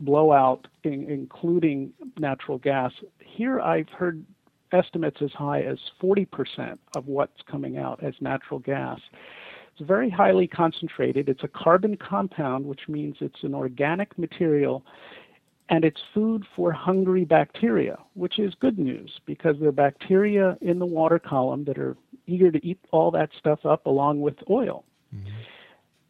blowout, 0.01 0.67
in, 0.83 1.09
including 1.09 1.93
natural 2.19 2.59
gas. 2.59 2.93
Here, 3.21 3.61
I've 3.61 3.89
heard 3.91 4.25
estimates 4.73 5.19
as 5.23 5.33
high 5.33 5.63
as 5.63 5.79
40% 6.03 6.79
of 6.95 7.07
what's 7.07 7.43
coming 7.51 7.79
out 7.79 8.03
as 8.03 8.15
natural 8.21 8.61
gas. 8.61 9.01
It's 9.73 9.87
very 9.87 10.11
highly 10.11 10.47
concentrated. 10.47 11.29
It's 11.29 11.45
a 11.45 11.49
carbon 11.49 11.97
compound, 11.97 12.65
which 12.65 12.89
means 12.89 13.17
it's 13.21 13.43
an 13.43 13.55
organic 13.55 14.19
material, 14.19 14.85
and 15.69 15.85
it's 15.85 16.01
food 16.13 16.45
for 16.55 16.73
hungry 16.73 17.25
bacteria, 17.25 17.99
which 18.15 18.39
is 18.39 18.55
good 18.61 18.79
news 18.79 19.21
because 19.25 19.57
there 19.59 19.69
are 19.69 19.73
bacteria 19.73 20.59
in 20.61 20.79
the 20.79 20.87
water 20.87 21.19
column 21.19 21.65
that 21.65 21.79
are 21.79 21.97
eager 22.27 22.51
to 22.51 22.65
eat 22.67 22.79
all 22.91 23.11
that 23.13 23.31
stuff 23.39 23.65
up 23.65 23.87
along 23.87 24.21
with 24.21 24.35
oil. 24.51 24.85
Mm-hmm. 25.15 25.29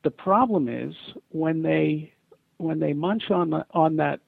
The 0.02 0.10
problem 0.10 0.68
is 0.68 0.94
when 1.30 1.62
they 1.62 2.12
when 2.56 2.78
they 2.78 2.92
munch 2.92 3.30
on 3.30 3.50
the, 3.50 3.64
on 3.72 3.96
that 3.96 4.20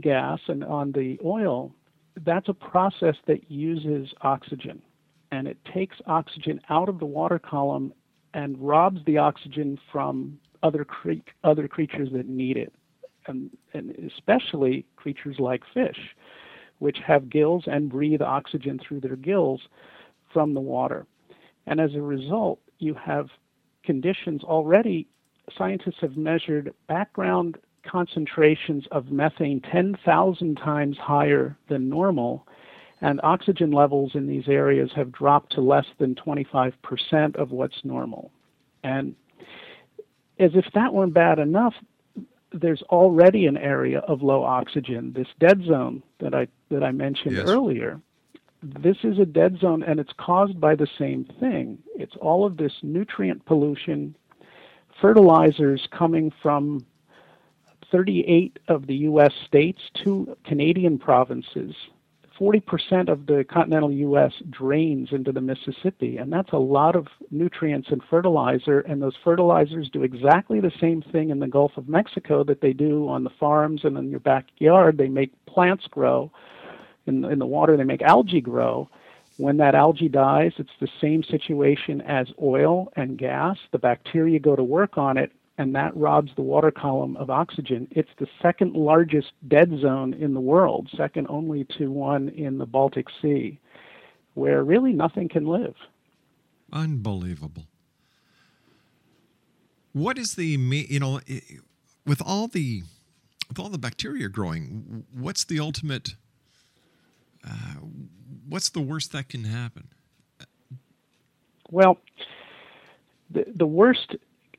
gas 0.00 0.38
and 0.46 0.62
on 0.62 0.92
the 0.92 1.18
oil, 1.24 1.74
that's 2.24 2.48
a 2.48 2.54
process 2.54 3.16
that 3.26 3.50
uses 3.50 4.12
oxygen 4.22 4.82
and 5.32 5.46
it 5.46 5.58
takes 5.72 5.96
oxygen 6.06 6.60
out 6.68 6.88
of 6.88 6.98
the 6.98 7.06
water 7.06 7.38
column 7.38 7.92
and 8.34 8.56
robs 8.60 9.00
the 9.06 9.18
oxygen 9.18 9.78
from 9.92 10.38
other 10.62 10.84
cre- 10.84 11.12
other 11.44 11.66
creatures 11.68 12.08
that 12.12 12.28
need 12.28 12.56
it 12.56 12.72
and, 13.26 13.50
and 13.74 13.90
especially 14.12 14.84
creatures 14.96 15.36
like 15.38 15.62
fish 15.72 16.14
which 16.78 16.98
have 17.06 17.28
gills 17.28 17.64
and 17.66 17.90
breathe 17.90 18.22
oxygen 18.22 18.78
through 18.78 19.00
their 19.00 19.16
gills 19.16 19.60
from 20.32 20.54
the 20.54 20.60
water. 20.60 21.06
And 21.66 21.78
as 21.80 21.94
a 21.94 22.02
result 22.02 22.60
you 22.78 22.94
have 22.94 23.28
conditions 23.84 24.42
already 24.42 25.06
scientists 25.56 25.98
have 26.00 26.16
measured 26.16 26.72
background 26.86 27.58
concentrations 27.82 28.86
of 28.90 29.10
methane 29.10 29.60
10,000 29.60 30.56
times 30.56 30.96
higher 30.98 31.56
than 31.68 31.88
normal, 31.88 32.46
and 33.00 33.20
oxygen 33.22 33.70
levels 33.70 34.12
in 34.14 34.26
these 34.26 34.48
areas 34.48 34.90
have 34.94 35.10
dropped 35.12 35.52
to 35.52 35.60
less 35.60 35.86
than 35.98 36.14
25% 36.14 37.36
of 37.36 37.50
what's 37.50 37.84
normal. 37.84 38.30
And 38.82 39.14
as 40.38 40.52
if 40.54 40.66
that 40.74 40.92
weren't 40.92 41.14
bad 41.14 41.38
enough, 41.38 41.74
there's 42.52 42.82
already 42.82 43.46
an 43.46 43.56
area 43.56 44.00
of 44.00 44.22
low 44.22 44.42
oxygen, 44.42 45.12
this 45.12 45.28
dead 45.38 45.62
zone 45.64 46.02
that 46.18 46.34
I 46.34 46.48
that 46.70 46.82
I 46.82 46.90
mentioned 46.90 47.36
yes. 47.36 47.48
earlier. 47.48 48.00
This 48.62 48.96
is 49.04 49.18
a 49.18 49.24
dead 49.24 49.58
zone 49.60 49.82
and 49.82 49.98
it's 50.00 50.12
caused 50.18 50.60
by 50.60 50.74
the 50.74 50.88
same 50.98 51.24
thing. 51.38 51.78
It's 51.94 52.16
all 52.20 52.44
of 52.44 52.56
this 52.56 52.72
nutrient 52.82 53.46
pollution, 53.46 54.14
fertilizers 55.00 55.88
coming 55.90 56.32
from 56.42 56.84
38 57.90 58.58
of 58.68 58.86
the 58.86 58.94
U.S. 58.96 59.32
states, 59.46 59.80
two 59.94 60.36
Canadian 60.44 60.98
provinces. 60.98 61.74
40% 62.40 63.10
of 63.10 63.26
the 63.26 63.44
continental 63.44 63.92
U.S. 63.92 64.32
drains 64.48 65.10
into 65.12 65.30
the 65.30 65.42
Mississippi, 65.42 66.16
and 66.16 66.32
that's 66.32 66.52
a 66.52 66.58
lot 66.58 66.96
of 66.96 67.06
nutrients 67.30 67.88
and 67.90 68.02
fertilizer. 68.08 68.80
And 68.80 69.02
those 69.02 69.16
fertilizers 69.22 69.90
do 69.90 70.02
exactly 70.02 70.58
the 70.58 70.72
same 70.80 71.02
thing 71.02 71.28
in 71.28 71.38
the 71.38 71.46
Gulf 71.46 71.72
of 71.76 71.86
Mexico 71.86 72.42
that 72.44 72.62
they 72.62 72.72
do 72.72 73.08
on 73.08 73.24
the 73.24 73.30
farms 73.38 73.82
and 73.84 73.98
in 73.98 74.10
your 74.10 74.20
backyard. 74.20 74.96
They 74.96 75.08
make 75.08 75.32
plants 75.44 75.86
grow. 75.90 76.32
In, 77.06 77.24
in 77.26 77.38
the 77.38 77.46
water, 77.46 77.76
they 77.76 77.84
make 77.84 78.02
algae 78.02 78.40
grow. 78.40 78.88
When 79.36 79.58
that 79.58 79.74
algae 79.74 80.08
dies, 80.08 80.52
it's 80.58 80.70
the 80.80 80.88
same 81.00 81.22
situation 81.22 82.00
as 82.02 82.28
oil 82.40 82.92
and 82.96 83.18
gas. 83.18 83.58
The 83.72 83.78
bacteria 83.78 84.38
go 84.38 84.56
to 84.56 84.62
work 84.62 84.96
on 84.96 85.16
it, 85.16 85.32
and 85.58 85.74
that 85.74 85.96
robs 85.96 86.30
the 86.36 86.42
water 86.42 86.70
column 86.70 87.16
of 87.16 87.30
oxygen. 87.30 87.88
It's 87.90 88.10
the 88.18 88.26
second 88.40 88.74
largest 88.74 89.32
dead 89.46 89.70
zone 89.80 90.14
in 90.14 90.34
the 90.34 90.40
world, 90.40 90.88
second 90.96 91.26
only 91.28 91.64
to 91.78 91.90
one 91.90 92.28
in 92.30 92.58
the 92.58 92.66
Baltic 92.66 93.06
Sea, 93.20 93.58
where 94.34 94.64
really 94.64 94.92
nothing 94.92 95.28
can 95.28 95.46
live. 95.46 95.74
Unbelievable. 96.72 97.64
What 99.92 100.18
is 100.18 100.36
the 100.36 100.46
you 100.46 101.00
know 101.00 101.20
with 102.06 102.22
all 102.24 102.46
the 102.46 102.82
with 103.48 103.58
all 103.58 103.68
the 103.68 103.78
bacteria 103.78 104.28
growing, 104.28 105.04
what's 105.12 105.44
the 105.44 105.58
ultimate? 105.58 106.14
Uh, 107.44 107.80
what's 108.48 108.70
the 108.70 108.80
worst 108.80 109.12
that 109.12 109.28
can 109.28 109.44
happen? 109.44 109.88
Well, 111.70 111.98
the 113.30 113.44
the 113.54 113.66
worst 113.66 114.16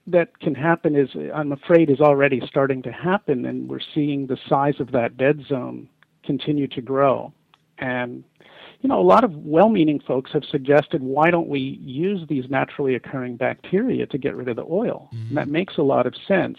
that 0.08 0.40
can 0.40 0.56
happen 0.56 0.96
is, 0.96 1.10
I'm 1.34 1.52
afraid, 1.52 1.90
is 1.90 2.00
already 2.00 2.42
starting 2.48 2.82
to 2.84 2.92
happen, 2.92 3.46
and 3.46 3.70
we're 3.70 3.80
seeing 3.94 4.28
the 4.28 4.38
size 4.50 4.80
of 4.80 4.92
that 4.92 5.18
dead 5.18 5.42
zone 5.48 5.88
continue 6.24 6.68
to 6.68 6.82
grow. 6.82 7.34
And 7.78 8.24
you 8.82 8.90
know, 8.90 9.00
a 9.00 9.04
lot 9.04 9.24
of 9.24 9.36
well-meaning 9.36 10.02
folks 10.08 10.32
have 10.34 10.44
suggested, 10.44 11.04
why 11.04 11.30
don't 11.30 11.48
we 11.48 11.60
use 11.82 12.28
these 12.28 12.46
naturally 12.50 12.96
occurring 12.96 13.36
bacteria 13.38 14.08
to 14.08 14.18
get 14.18 14.36
rid 14.36 14.48
of 14.48 14.56
the 14.56 14.66
oil? 14.70 15.10
Mm-hmm. 15.14 15.36
that 15.36 15.48
makes 15.48 15.78
a 15.78 15.84
lot 15.84 16.08
of 16.08 16.16
sense, 16.28 16.58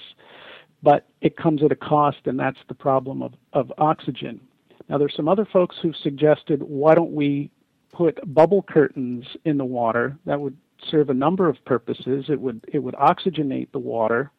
but 0.83 1.09
it 1.21 1.37
comes 1.37 1.65
at 1.65 1.73
a 1.73 1.77
cost, 1.77 2.19
and 2.27 2.39
that's 2.39 2.59
the 2.69 2.75
problem 2.75 3.23
of, 3.23 3.35
of 3.53 3.73
oxygen. 3.79 4.41
Now, 4.89 4.99
there's 4.99 5.17
some 5.17 5.29
other 5.29 5.45
folks 5.45 5.77
who've 5.83 5.97
suggested, 5.97 6.63
why 6.63 6.95
don't 6.95 7.13
we 7.13 7.51
put 7.93 8.21
bubble 8.33 8.63
curtains 8.63 9.25
in 9.45 9.59
the 9.59 9.65
water 9.65 10.17
that 10.25 10.41
would 10.41 10.57
serve 10.91 11.11
a 11.11 11.15
number 11.15 11.49
of 11.49 11.65
purposes. 11.65 12.27
It 12.29 12.41
would 12.41 12.65
it 12.73 12.79
would 12.81 12.95
oxygenate 12.95 13.73
the 13.73 13.79
water, 13.79 14.31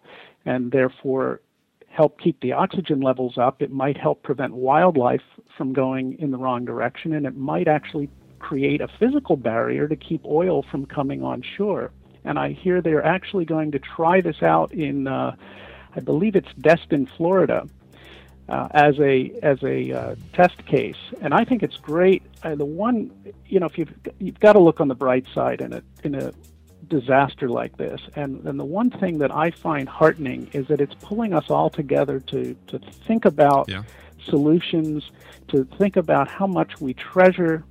and 0.46 0.72
therefore 0.72 1.42
help 1.88 2.20
keep 2.20 2.40
the 2.42 2.54
oxygen 2.54 3.02
levels 3.02 3.38
up. 3.38 3.62
It 3.62 3.72
might 3.72 3.98
help 3.98 4.24
prevent 4.24 4.54
wildlife 4.54 5.22
from 5.58 5.74
going 5.74 6.18
in 6.20 6.32
the 6.32 6.38
wrong 6.38 6.66
direction, 6.66 7.14
and 7.14 7.26
it 7.26 7.36
might 7.36 7.68
actually 7.68 8.10
create 8.40 8.82
a 8.82 8.88
physical 9.00 9.38
barrier 9.38 9.88
to 9.88 9.96
keep 9.96 10.26
oil 10.26 10.66
from 10.70 10.86
coming 10.86 11.24
on 11.24 11.44
shore. 11.56 11.92
And 12.26 12.40
I 12.40 12.52
hear 12.52 12.82
they're 12.82 13.06
actually 13.06 13.46
going 13.46 13.72
to 13.72 13.80
try 13.80 14.22
this 14.22 14.42
out 14.42 14.74
in, 14.74 15.08
uh, 15.08 15.36
I 15.96 16.00
believe 16.00 16.36
it's 16.36 16.54
Destin, 16.60 17.08
Florida 17.18 17.68
uh, 18.50 18.68
as 18.72 19.00
a 19.00 19.32
as 19.42 19.62
a 19.64 19.92
uh, 19.92 20.16
test 20.34 20.66
case, 20.66 20.98
and 21.22 21.34
I 21.34 21.46
think 21.46 21.64
it's 21.64 21.78
great. 21.78 22.24
Uh, 22.44 22.56
the 22.56 22.66
one, 22.66 23.12
you 23.46 23.60
know, 23.60 23.66
if 23.66 23.78
you've 23.78 23.94
you've 24.20 24.40
got 24.40 24.54
to 24.54 24.60
look 24.60 24.82
on 24.82 24.88
the 24.88 24.96
bright 24.96 25.26
side 25.34 25.62
in 25.62 25.74
a 25.74 25.84
in 26.04 26.16
a 26.16 26.34
disaster 26.88 27.50
like 27.50 27.78
this, 27.78 28.02
and 28.16 28.46
and 28.46 28.60
the 28.60 28.66
one 28.66 28.90
thing 28.90 29.20
that 29.20 29.34
I 29.34 29.52
find 29.52 29.88
heartening 29.88 30.50
is 30.54 30.68
that 30.68 30.82
it's 30.82 30.96
pulling 30.96 31.34
us 31.34 31.50
all 31.50 31.70
together 31.70 32.20
to 32.20 32.56
to 32.68 32.80
think 33.08 33.26
about 33.26 33.70
yeah. 33.70 33.84
solutions, 34.26 35.10
to 35.50 35.64
think 35.78 35.96
about 35.96 36.28
how 36.28 36.48
much 36.48 36.82
we 36.82 36.94
treasure 36.94 37.64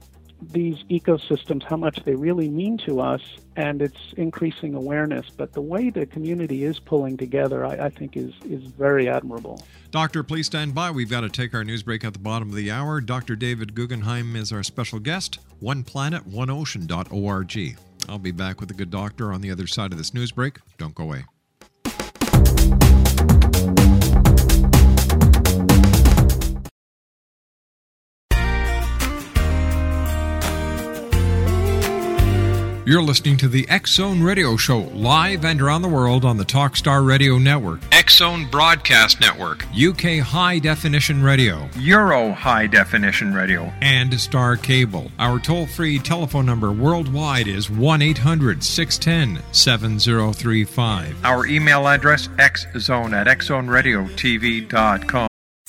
these 0.51 0.83
ecosystems, 0.91 1.63
how 1.63 1.77
much 1.77 2.03
they 2.05 2.15
really 2.15 2.49
mean 2.49 2.79
to 2.79 3.01
us, 3.01 3.21
and 3.57 3.83
it's 3.83 4.15
increasing 4.17 4.75
awareness. 4.75 5.31
But 5.31 5.53
the 5.53 5.61
way 5.61 5.91
the 5.91 6.07
community 6.07 6.65
is 6.65 6.79
pulling 6.79 7.17
together, 7.17 7.65
I, 7.65 7.87
I, 7.87 7.89
think, 7.89 8.17
is 8.17 8.33
is 8.45 8.63
very 8.65 9.09
admirable. 9.09 9.63
Doctor, 9.91 10.23
please 10.23 10.47
stand 10.47 10.75
by. 10.75 10.91
We've 10.91 11.11
got 11.11 11.21
to 11.21 11.29
take 11.29 11.55
our 11.55 11.65
news 11.65 11.83
break 11.83 12.05
at 12.05 12.13
the 12.13 12.19
bottom 12.19 12.49
of 12.49 12.55
the 12.55 12.71
hour. 12.71 13.01
Dr. 13.01 13.37
David 13.37 13.75
Guggenheim 13.75 14.37
is 14.37 14.53
our 14.53 14.63
special 14.63 14.99
guest. 14.99 15.39
One 15.61 15.85
Planet, 15.85 16.27
One 16.27 16.51
Ocean.org. 16.51 17.79
I'll 18.09 18.19
be 18.19 18.33
back 18.33 18.61
with 18.61 18.71
a 18.71 18.75
good 18.75 18.91
doctor 18.91 19.33
on 19.33 19.41
the 19.41 19.51
other 19.51 19.67
side 19.67 19.93
of 19.93 19.99
this 19.99 20.13
news 20.13 20.33
break. 20.33 20.59
Don't 20.79 20.95
go 20.95 21.05
away. 21.05 21.25
You're 32.85 33.01
listening 33.01 33.37
to 33.37 33.47
the 33.47 33.69
X 33.69 33.95
Zone 33.95 34.25
Radio 34.25 34.57
Show 34.57 34.81
live 34.81 35.45
and 35.45 35.63
around 35.63 35.83
the 35.83 35.89
world 35.89 36.25
on 36.25 36.37
the 36.37 36.45
Talkstar 36.45 37.07
Radio 37.07 37.39
Network, 37.39 37.79
X 37.93 38.19
Zone 38.19 38.51
Broadcast 38.51 39.21
Network, 39.21 39.65
UK 39.73 40.19
High 40.19 40.59
Definition 40.59 41.23
Radio, 41.23 41.69
Euro 41.79 42.33
High 42.33 42.67
Definition 42.67 43.33
Radio, 43.33 43.73
and 43.81 44.19
Star 44.19 44.57
Cable. 44.57 45.13
Our 45.21 45.39
toll 45.39 45.67
free 45.67 46.01
telephone 46.01 46.45
number 46.45 46.73
worldwide 46.73 47.47
is 47.47 47.71
1 47.71 48.03
800 48.03 48.65
610 48.65 49.45
7035. 49.53 51.25
Our 51.25 51.47
email 51.47 51.87
address 51.87 52.27
xzone 52.27 53.13
at 53.13 53.29
xzoneradiotv.com. 53.29 55.29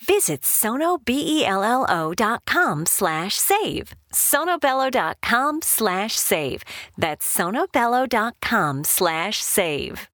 Visit 0.00 0.42
sonobello.com 0.42 2.86
slash 2.86 3.34
save. 3.34 3.94
sonobello.com 4.12 5.62
slash 5.62 6.12
save. 6.14 6.62
That's 6.96 7.36
sonobello.com 7.36 8.84
slash 8.84 9.42
save. 9.42 10.08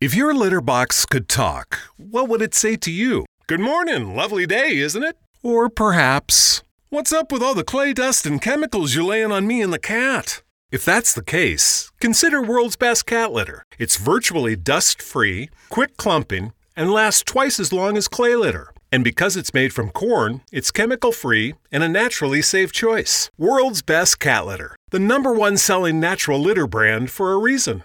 If 0.00 0.14
your 0.14 0.34
litter 0.34 0.60
box 0.60 1.06
could 1.06 1.28
talk, 1.28 1.78
what 1.96 2.28
would 2.28 2.42
it 2.42 2.54
say 2.54 2.76
to 2.76 2.90
you? 2.90 3.24
Good 3.46 3.60
morning, 3.60 4.14
lovely 4.14 4.46
day, 4.46 4.76
isn't 4.76 5.02
it? 5.02 5.16
Or 5.42 5.70
perhaps, 5.70 6.62
what's 6.90 7.12
up 7.12 7.32
with 7.32 7.42
all 7.42 7.54
the 7.54 7.64
clay 7.64 7.92
dust 7.92 8.26
and 8.26 8.42
chemicals 8.42 8.94
you're 8.94 9.04
laying 9.04 9.32
on 9.32 9.46
me 9.46 9.62
and 9.62 9.72
the 9.72 9.78
cat? 9.78 10.42
If 10.70 10.84
that's 10.84 11.14
the 11.14 11.22
case, 11.22 11.90
consider 12.00 12.42
World's 12.42 12.76
Best 12.76 13.06
Cat 13.06 13.32
Litter. 13.32 13.64
It's 13.78 13.96
virtually 13.96 14.56
dust 14.56 15.00
free, 15.00 15.48
quick 15.70 15.96
clumping, 15.96 16.52
and 16.76 16.92
lasts 16.92 17.22
twice 17.22 17.58
as 17.60 17.72
long 17.72 17.96
as 17.96 18.08
clay 18.08 18.36
litter. 18.36 18.72
And 18.92 19.02
because 19.02 19.36
it's 19.36 19.52
made 19.52 19.72
from 19.72 19.90
corn, 19.90 20.42
it's 20.52 20.70
chemical 20.70 21.10
free 21.10 21.54
and 21.72 21.82
a 21.82 21.88
naturally 21.88 22.42
safe 22.42 22.72
choice. 22.72 23.30
World's 23.36 23.82
Best 23.82 24.20
Cat 24.20 24.46
Litter, 24.46 24.76
the 24.90 25.00
number 25.00 25.32
one 25.32 25.56
selling 25.56 25.98
natural 25.98 26.38
litter 26.38 26.66
brand 26.66 27.10
for 27.10 27.32
a 27.32 27.38
reason. 27.38 27.82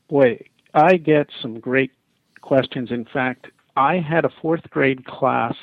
Boy, 0.09 0.43
I 0.73 0.97
get 0.97 1.29
some 1.43 1.61
great 1.61 1.91
questions. 2.41 2.91
In 2.91 3.05
fact, 3.05 3.49
I 3.77 3.99
had 3.99 4.25
a 4.25 4.31
fourth 4.41 4.71
grade 4.71 5.05
class 5.05 5.55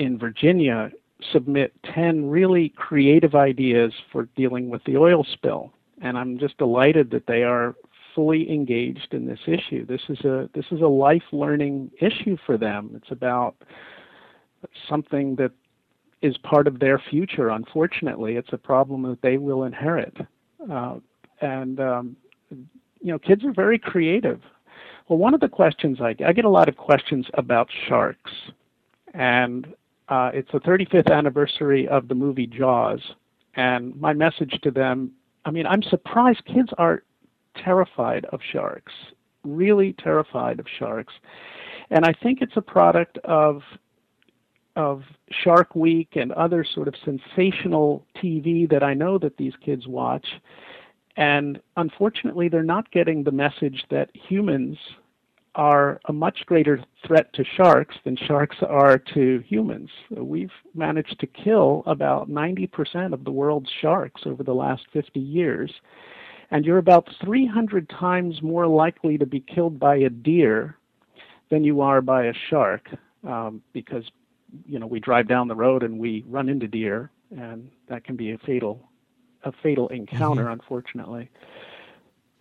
in 0.00 0.18
Virginia 0.18 0.90
submit 1.32 1.74
10 1.94 2.30
really 2.30 2.70
creative 2.70 3.34
ideas 3.34 3.92
for 4.10 4.24
dealing 4.34 4.70
with 4.70 4.82
the 4.84 4.96
oil 4.96 5.26
spill. 5.30 5.72
And 6.00 6.16
I'm 6.16 6.38
just 6.38 6.56
delighted 6.56 7.10
that 7.10 7.26
they 7.26 7.42
are 7.42 7.74
fully 8.14 8.50
engaged 8.50 9.08
in 9.12 9.26
this 9.26 9.40
issue. 9.46 9.84
This 9.84 10.00
is 10.08 10.20
a 10.20 10.48
this 10.54 10.64
is 10.70 10.80
a 10.80 10.86
life 10.86 11.22
learning 11.30 11.90
issue 12.00 12.38
for 12.46 12.56
them. 12.56 12.92
It's 12.96 13.10
about 13.10 13.54
something 14.88 15.36
that 15.36 15.52
is 16.22 16.36
part 16.38 16.66
of 16.66 16.80
their 16.80 16.98
future. 16.98 17.50
Unfortunately, 17.50 18.36
it's 18.36 18.52
a 18.52 18.58
problem 18.58 19.02
that 19.02 19.20
they 19.20 19.36
will 19.36 19.64
inherit. 19.64 20.16
Uh, 20.72 20.96
and 21.42 21.78
um, 21.78 22.16
you 22.50 23.12
know, 23.12 23.18
kids 23.18 23.44
are 23.44 23.52
very 23.52 23.78
creative. 23.78 24.40
Well, 25.08 25.18
one 25.18 25.34
of 25.34 25.40
the 25.40 25.48
questions 25.48 25.98
I 26.00 26.14
get, 26.14 26.28
I 26.28 26.32
get 26.32 26.46
a 26.46 26.50
lot 26.50 26.68
of 26.68 26.78
questions 26.78 27.26
about 27.34 27.68
sharks, 27.88 28.32
and 29.12 29.66
uh, 30.10 30.30
it's 30.34 30.50
the 30.52 30.60
35th 30.60 31.10
anniversary 31.10 31.88
of 31.88 32.08
the 32.08 32.14
movie 32.14 32.46
Jaws, 32.46 33.00
and 33.54 33.98
my 34.00 34.12
message 34.12 34.58
to 34.62 34.70
them, 34.70 35.12
I 35.44 35.50
mean, 35.50 35.66
I'm 35.66 35.82
surprised 35.82 36.44
kids 36.44 36.68
are 36.78 37.04
terrified 37.56 38.24
of 38.26 38.40
sharks. 38.52 38.92
really 39.42 39.94
terrified 39.94 40.60
of 40.60 40.66
sharks. 40.78 41.14
And 41.90 42.04
I 42.04 42.12
think 42.22 42.42
it's 42.42 42.56
a 42.56 42.62
product 42.62 43.18
of 43.24 43.62
of 44.76 45.02
Shark 45.30 45.74
Week 45.74 46.10
and 46.12 46.30
other 46.32 46.64
sort 46.64 46.88
of 46.88 46.94
sensational 47.04 48.06
TV 48.22 48.70
that 48.70 48.82
I 48.82 48.94
know 48.94 49.18
that 49.18 49.36
these 49.36 49.52
kids 49.64 49.86
watch. 49.88 50.26
And 51.16 51.60
unfortunately, 51.76 52.48
they're 52.48 52.62
not 52.62 52.90
getting 52.92 53.24
the 53.24 53.32
message 53.32 53.84
that 53.90 54.10
humans 54.14 54.78
are 55.54 56.00
a 56.06 56.12
much 56.12 56.46
greater 56.46 56.82
threat 57.06 57.32
to 57.32 57.44
sharks 57.44 57.96
than 58.04 58.16
sharks 58.16 58.56
are 58.62 58.98
to 58.98 59.42
humans. 59.46 59.90
We've 60.10 60.52
managed 60.74 61.18
to 61.20 61.26
kill 61.26 61.82
about 61.86 62.30
90% 62.30 63.12
of 63.12 63.24
the 63.24 63.32
world's 63.32 63.70
sharks 63.80 64.22
over 64.26 64.42
the 64.42 64.54
last 64.54 64.82
50 64.92 65.18
years. 65.18 65.72
And 66.52 66.64
you're 66.64 66.78
about 66.78 67.08
300 67.24 67.88
times 67.88 68.42
more 68.42 68.66
likely 68.66 69.18
to 69.18 69.26
be 69.26 69.40
killed 69.40 69.78
by 69.78 69.96
a 69.96 70.10
deer 70.10 70.76
than 71.50 71.64
you 71.64 71.80
are 71.80 72.00
by 72.00 72.26
a 72.26 72.32
shark 72.48 72.88
um, 73.26 73.62
because 73.72 74.04
you 74.66 74.78
know 74.78 74.86
we 74.86 74.98
drive 74.98 75.28
down 75.28 75.46
the 75.48 75.54
road 75.54 75.82
and 75.82 75.98
we 75.98 76.24
run 76.28 76.48
into 76.48 76.66
deer 76.66 77.10
and 77.36 77.70
that 77.88 78.02
can 78.04 78.16
be 78.16 78.32
a 78.32 78.38
fatal 78.38 78.88
a 79.44 79.52
fatal 79.62 79.88
encounter 79.88 80.44
Mhm. 80.46 80.52
unfortunately 80.52 81.28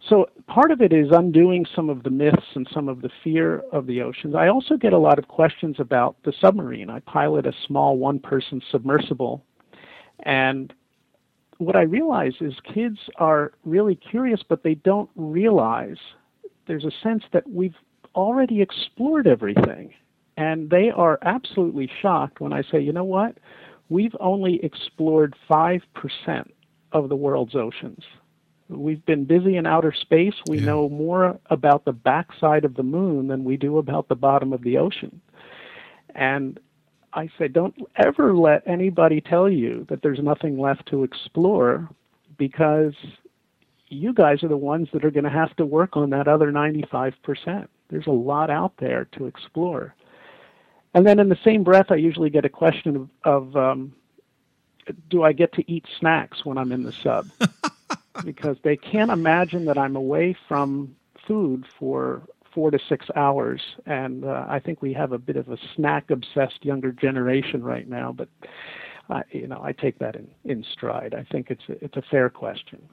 so 0.08 0.28
part 0.48 0.72
of 0.72 0.82
it 0.82 0.94
is 0.94 1.08
undoing 1.12 1.66
some 1.76 1.90
of 1.90 2.04
the 2.04 2.10
myths 2.10 2.56
and 2.56 2.68
some 2.74 2.88
of 2.88 3.02
the 3.02 3.10
fear 3.24 3.64
of 3.72 3.86
the 3.88 4.02
oceans 4.02 4.36
i 4.36 4.48
also 4.48 4.78
get 4.78 4.94
a 4.94 4.98
lot 4.98 5.20
of 5.20 5.28
questions 5.28 5.76
about 5.80 6.16
the 6.24 6.34
submarine 6.40 6.90
i 6.90 7.00
pilot 7.02 7.46
a 7.46 7.54
small 7.68 7.98
one 7.98 8.20
person 8.20 8.62
submersible 8.72 9.44
and 10.24 10.74
what 11.58 11.76
i 11.76 11.82
realize 11.82 12.34
is 12.42 12.54
kids 12.74 12.98
are 13.18 13.54
really 13.66 13.96
curious 13.96 14.42
but 14.48 14.64
they 14.64 14.76
don't 14.76 15.10
realize 15.16 15.98
there's 16.68 16.86
a 16.86 16.92
sense 17.04 17.24
that 17.34 17.50
we've 17.50 17.76
already 18.16 18.62
explored 18.62 19.28
everything 19.28 19.94
and 20.40 20.70
they 20.70 20.90
are 20.90 21.20
absolutely 21.24 21.92
shocked 22.02 22.40
when 22.40 22.54
I 22.54 22.64
say, 22.72 22.80
you 22.80 22.94
know 22.94 23.04
what? 23.04 23.38
We've 23.90 24.16
only 24.22 24.64
explored 24.64 25.36
5% 25.50 25.82
of 26.94 27.10
the 27.10 27.16
world's 27.16 27.56
oceans. 27.56 28.02
We've 28.70 29.04
been 29.06 29.26
busy 29.26 29.58
in 29.58 29.66
outer 29.66 29.92
space. 29.92 30.36
We 30.48 30.60
know 30.60 30.90
more 30.90 31.40
about 31.48 31.86
the 31.86 31.92
backside 31.92 32.66
of 32.66 32.76
the 32.76 32.84
moon 32.84 33.28
than 33.28 33.44
we 33.44 33.58
do 33.58 33.80
about 33.80 34.08
the 34.08 34.16
bottom 34.16 34.54
of 34.54 34.62
the 34.62 34.78
ocean. 34.78 35.22
And 36.14 36.60
I 37.14 37.30
say, 37.40 37.48
don't 37.48 37.76
ever 37.96 38.36
let 38.36 38.68
anybody 38.68 39.22
tell 39.22 39.50
you 39.50 39.88
that 39.90 40.04
there's 40.04 40.20
nothing 40.20 40.60
left 40.60 40.86
to 40.88 41.04
explore 41.04 41.90
because 42.38 42.94
you 43.88 44.14
guys 44.14 44.44
are 44.44 44.48
the 44.48 44.58
ones 44.58 44.88
that 44.94 45.04
are 45.04 45.12
going 45.12 45.24
to 45.24 45.32
have 45.32 45.56
to 45.56 45.66
work 45.66 45.98
on 45.98 46.12
that 46.12 46.28
other 46.28 46.52
95%. 46.52 47.68
There's 47.90 48.08
a 48.08 48.12
lot 48.12 48.52
out 48.52 48.74
there 48.78 49.06
to 49.14 49.26
explore. 49.26 49.96
And 50.94 51.08
then 51.08 51.20
in 51.20 51.30
the 51.30 51.40
same 51.44 51.64
breath, 51.64 51.88
I 51.90 51.96
usually 51.96 52.30
get 52.30 52.46
a 52.46 52.50
question 52.50 52.96
of, 52.96 53.10
of 53.24 53.56
um, 53.56 53.94
do 55.10 55.24
I 55.24 55.34
get 55.34 55.54
to 55.54 55.72
eat 55.72 55.86
snacks 56.00 56.46
when 56.46 56.58
I'm 56.58 56.72
in 56.72 56.84
the 56.84 56.92
sub? 56.92 57.30
because 58.24 58.58
they 58.64 58.76
can't 58.76 59.12
imagine 59.12 59.66
that 59.66 59.78
I'm 59.78 59.96
away 59.96 60.36
from 60.48 60.96
food 61.28 61.66
for 61.78 62.24
four 62.54 62.72
to 62.72 62.80
six 62.90 63.06
hours. 63.16 63.62
And 63.86 64.26
uh, 64.26 64.46
I 64.50 64.60
think 64.60 64.82
we 64.82 64.94
have 64.94 65.12
a 65.12 65.18
bit 65.18 65.36
of 65.36 65.50
a 65.50 65.58
snack 65.76 66.10
obsessed 66.10 66.64
younger 66.64 66.92
generation 66.92 67.64
right 67.64 67.88
now, 67.88 68.12
but 68.12 68.30
uh, 69.10 69.24
you 69.32 69.48
know, 69.48 69.62
I 69.64 69.72
take 69.72 70.00
that 70.00 70.16
in, 70.16 70.28
in 70.46 70.64
stride. 70.72 71.16
I 71.16 71.24
think 71.32 71.50
it's 71.50 71.64
a, 71.68 71.84
it's 71.84 71.98
a 71.98 72.04
fair 72.04 72.30
question. 72.30 72.88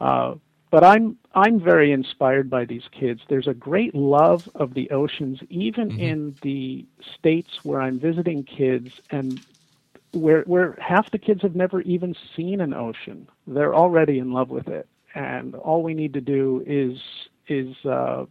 Uh, 0.00 0.34
but 0.70 0.82
I'm 0.82 1.18
I'm 1.34 1.60
very 1.60 1.92
inspired 1.92 2.48
by 2.48 2.64
these 2.64 2.84
kids. 2.98 3.20
There's 3.28 3.46
a 3.46 3.52
great 3.52 3.94
love 3.94 4.48
of 4.54 4.72
the 4.72 4.90
oceans, 4.90 5.38
even 5.50 6.00
in 6.00 6.34
the 6.40 6.86
states 7.14 7.50
where 7.62 7.82
I'm 7.82 8.00
visiting 8.00 8.42
kids, 8.42 8.88
and 9.10 9.42
where 10.12 10.42
where 10.42 10.76
half 10.80 11.10
the 11.10 11.18
kids 11.18 11.42
have 11.42 11.54
never 11.54 11.80
even 11.82 12.14
seen 12.36 12.60
an 12.60 12.74
ocean. 12.74 13.28
They're 13.46 13.74
already 13.74 14.18
in 14.18 14.32
love 14.32 14.50
with 14.50 14.68
it, 14.68 14.88
and 15.14 15.54
all 15.54 15.82
we 15.82 15.94
need 15.94 16.12
to 16.14 16.20
do 16.20 16.62
is 16.66 16.98
is 17.48 17.74
uh, 17.84 18.26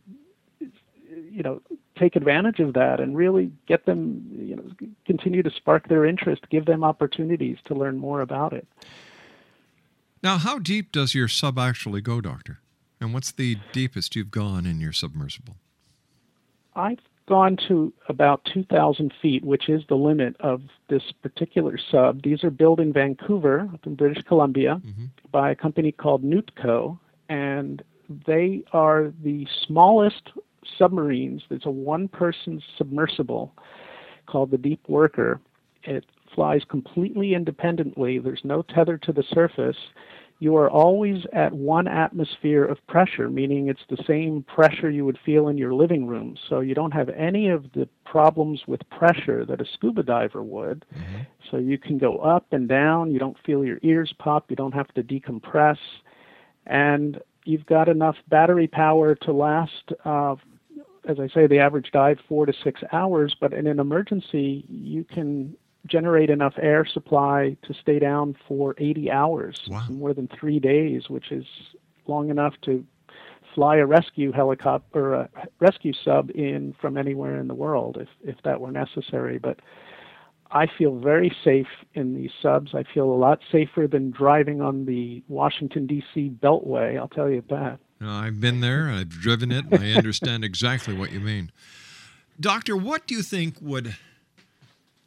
you 0.59 1.43
know 1.43 1.61
take 1.97 2.15
advantage 2.15 2.59
of 2.59 2.73
that 2.73 2.99
and 2.99 3.15
really 3.17 3.51
get 3.67 3.85
them 3.85 4.25
you 4.31 4.55
know 4.55 4.63
continue 5.05 5.43
to 5.43 5.51
spark 5.51 5.87
their 5.87 6.05
interest, 6.05 6.49
give 6.49 6.65
them 6.65 6.83
opportunities 6.83 7.57
to 7.65 7.73
learn 7.73 7.97
more 7.97 8.21
about 8.21 8.53
it. 8.53 8.67
Now, 10.23 10.37
how 10.37 10.59
deep 10.59 10.91
does 10.91 11.15
your 11.15 11.27
sub 11.27 11.57
actually 11.57 12.01
go, 12.01 12.21
Doctor? 12.21 12.59
And 12.99 13.11
what's 13.11 13.31
the 13.31 13.57
deepest 13.71 14.15
you've 14.15 14.29
gone 14.29 14.67
in 14.67 14.79
your 14.79 14.91
submersible? 14.91 15.55
I've 16.75 16.99
gone 17.27 17.57
to 17.67 17.93
about 18.10 18.43
2,000 18.53 19.13
feet, 19.21 19.43
which 19.43 19.69
is 19.69 19.84
the 19.88 19.95
limit 19.95 20.36
of 20.39 20.62
this 20.89 21.03
particular 21.21 21.77
sub. 21.77 22.21
These 22.23 22.43
are 22.43 22.49
built 22.49 22.79
in 22.79 22.91
Vancouver, 22.93 23.69
up 23.73 23.86
in 23.86 23.95
British 23.95 24.23
Columbia, 24.23 24.81
mm-hmm. 24.86 25.05
by 25.31 25.51
a 25.51 25.55
company 25.55 25.91
called 25.91 26.23
Nuytco, 26.23 26.99
and 27.29 27.84
they 28.27 28.63
are 28.73 29.13
the 29.23 29.47
smallest 29.65 30.31
submarines. 30.77 31.43
It's 31.49 31.65
a 31.65 31.71
one-person 31.71 32.62
submersible 32.77 33.53
called 34.25 34.51
the 34.51 34.57
Deep 34.57 34.81
Worker. 34.88 35.39
It 35.84 36.05
flies 36.36 36.62
completely 36.69 37.34
independently. 37.34 38.19
There's 38.19 38.41
no 38.43 38.62
tether 38.62 38.97
to 38.99 39.12
the 39.12 39.23
surface. 39.23 39.77
You 40.41 40.56
are 40.58 40.71
always 40.71 41.23
at 41.34 41.54
one 41.54 41.88
atmosphere 41.88 42.65
of 42.65 42.80
pressure, 42.88 43.30
meaning 43.30 43.67
it's 43.67 43.86
the 43.91 44.04
same 44.08 44.41
pressure 44.41 44.89
you 44.89 45.06
would 45.06 45.19
feel 45.23 45.49
in 45.49 45.56
your 45.56 45.71
living 45.71 46.08
room. 46.08 46.36
So 46.49 46.62
you 46.62 46.73
don't 46.73 46.93
have 46.93 47.10
any 47.10 47.49
of 47.49 47.71
the 47.73 47.88
problems 48.06 48.63
with 48.65 48.82
pressure 48.89 49.45
that 49.45 49.62
a 49.62 49.65
scuba 49.75 50.01
diver 50.01 50.41
would. 50.41 50.84
So 51.51 51.58
you 51.58 51.77
can 51.77 51.99
go 51.99 52.17
up 52.17 52.47
and 52.54 52.67
down. 52.67 53.12
You 53.12 53.19
don't 53.19 53.38
feel 53.45 53.63
your 53.63 53.77
ears 53.84 54.15
pop. 54.17 54.49
You 54.49 54.56
don't 54.56 54.73
have 54.73 54.91
to 54.95 55.04
decompress. 55.04 55.77
And 56.65 57.21
you've 57.45 57.67
got 57.67 57.88
enough 57.88 58.15
battery 58.27 58.67
power 58.67 59.13
to 59.13 59.32
last, 59.32 59.93
uh, 60.06 60.38
as 61.08 61.19
I 61.19 61.27
say, 61.27 61.45
the 61.45 61.60
average 61.60 61.91
dive 61.91 62.17
four 62.27 62.47
to 62.47 62.54
six 62.63 62.82
hours. 62.91 63.36
But 63.39 63.54
in 63.54 63.67
an 63.67 63.80
emergency, 63.80 64.65
you 64.67 65.04
can 65.04 65.56
generate 65.85 66.29
enough 66.29 66.53
air 66.61 66.85
supply 66.85 67.57
to 67.63 67.73
stay 67.73 67.99
down 67.99 68.35
for 68.47 68.75
80 68.77 69.11
hours, 69.11 69.59
more 69.89 70.13
than 70.13 70.27
three 70.27 70.59
days, 70.59 71.09
which 71.09 71.31
is 71.31 71.45
long 72.07 72.29
enough 72.29 72.53
to 72.63 72.85
fly 73.55 73.77
a 73.77 73.85
rescue 73.85 74.31
helicopter, 74.31 74.99
or 74.99 75.13
a 75.13 75.29
rescue 75.59 75.93
sub 75.93 76.29
in 76.31 76.73
from 76.79 76.97
anywhere 76.97 77.39
in 77.39 77.47
the 77.47 77.53
world 77.53 77.97
if, 77.99 78.07
if 78.23 78.41
that 78.43 78.61
were 78.61 78.71
necessary. 78.71 79.37
But 79.37 79.59
I 80.51 80.67
feel 80.67 80.99
very 80.99 81.35
safe 81.43 81.67
in 81.93 82.13
these 82.13 82.31
subs. 82.41 82.73
I 82.73 82.83
feel 82.83 83.05
a 83.05 83.15
lot 83.15 83.39
safer 83.51 83.87
than 83.87 84.11
driving 84.11 84.61
on 84.61 84.85
the 84.85 85.23
Washington, 85.27 85.87
D.C. 85.87 86.31
Beltway, 86.41 86.97
I'll 86.97 87.07
tell 87.07 87.29
you 87.29 87.43
that. 87.49 87.79
Uh, 88.01 88.09
I've 88.09 88.39
been 88.41 88.61
there, 88.61 88.89
I've 88.89 89.09
driven 89.09 89.51
it, 89.51 89.65
and 89.71 89.83
I 89.83 89.91
understand 89.91 90.43
exactly 90.43 90.93
what 90.93 91.11
you 91.11 91.19
mean. 91.19 91.51
Doctor, 92.39 92.75
what 92.75 93.05
do 93.05 93.13
you 93.13 93.21
think 93.21 93.57
would 93.61 93.95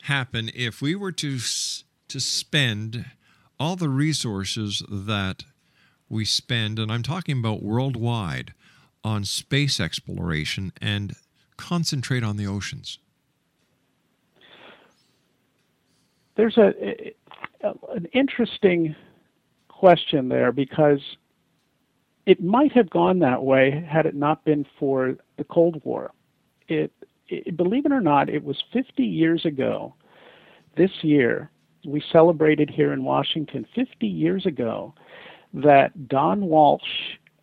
happen 0.04 0.50
if 0.54 0.80
we 0.80 0.94
were 0.94 1.12
to 1.12 1.38
to 2.08 2.20
spend 2.20 3.06
all 3.58 3.76
the 3.76 3.88
resources 3.88 4.82
that 4.90 5.44
we 6.08 6.24
spend, 6.24 6.78
and 6.78 6.92
I'm 6.92 7.02
talking 7.02 7.38
about 7.38 7.62
worldwide, 7.62 8.52
on 9.04 9.24
space 9.24 9.78
exploration 9.78 10.72
and 10.80 11.14
concentrate 11.56 12.24
on 12.24 12.36
the 12.36 12.46
oceans? 12.46 12.98
There's 16.36 16.56
a, 16.56 16.72
an 17.62 18.06
interesting 18.12 18.96
question 19.68 20.28
there 20.28 20.50
because 20.50 21.00
it 22.26 22.42
might 22.42 22.72
have 22.72 22.90
gone 22.90 23.20
that 23.20 23.44
way 23.44 23.86
had 23.88 24.06
it 24.06 24.14
not 24.14 24.44
been 24.44 24.66
for 24.78 25.16
the 25.36 25.44
Cold 25.44 25.80
War. 25.84 26.10
It, 26.66 26.90
it 27.28 27.56
believe 27.56 27.86
it 27.86 27.92
or 27.92 28.00
not, 28.00 28.28
it 28.28 28.44
was 28.44 28.62
50 28.72 29.02
years 29.02 29.44
ago. 29.44 29.94
This 30.76 30.90
year, 31.02 31.50
we 31.86 32.02
celebrated 32.12 32.70
here 32.70 32.92
in 32.92 33.04
Washington 33.04 33.66
50 33.74 34.06
years 34.06 34.46
ago 34.46 34.94
that 35.52 36.08
Don 36.08 36.46
Walsh 36.46 36.82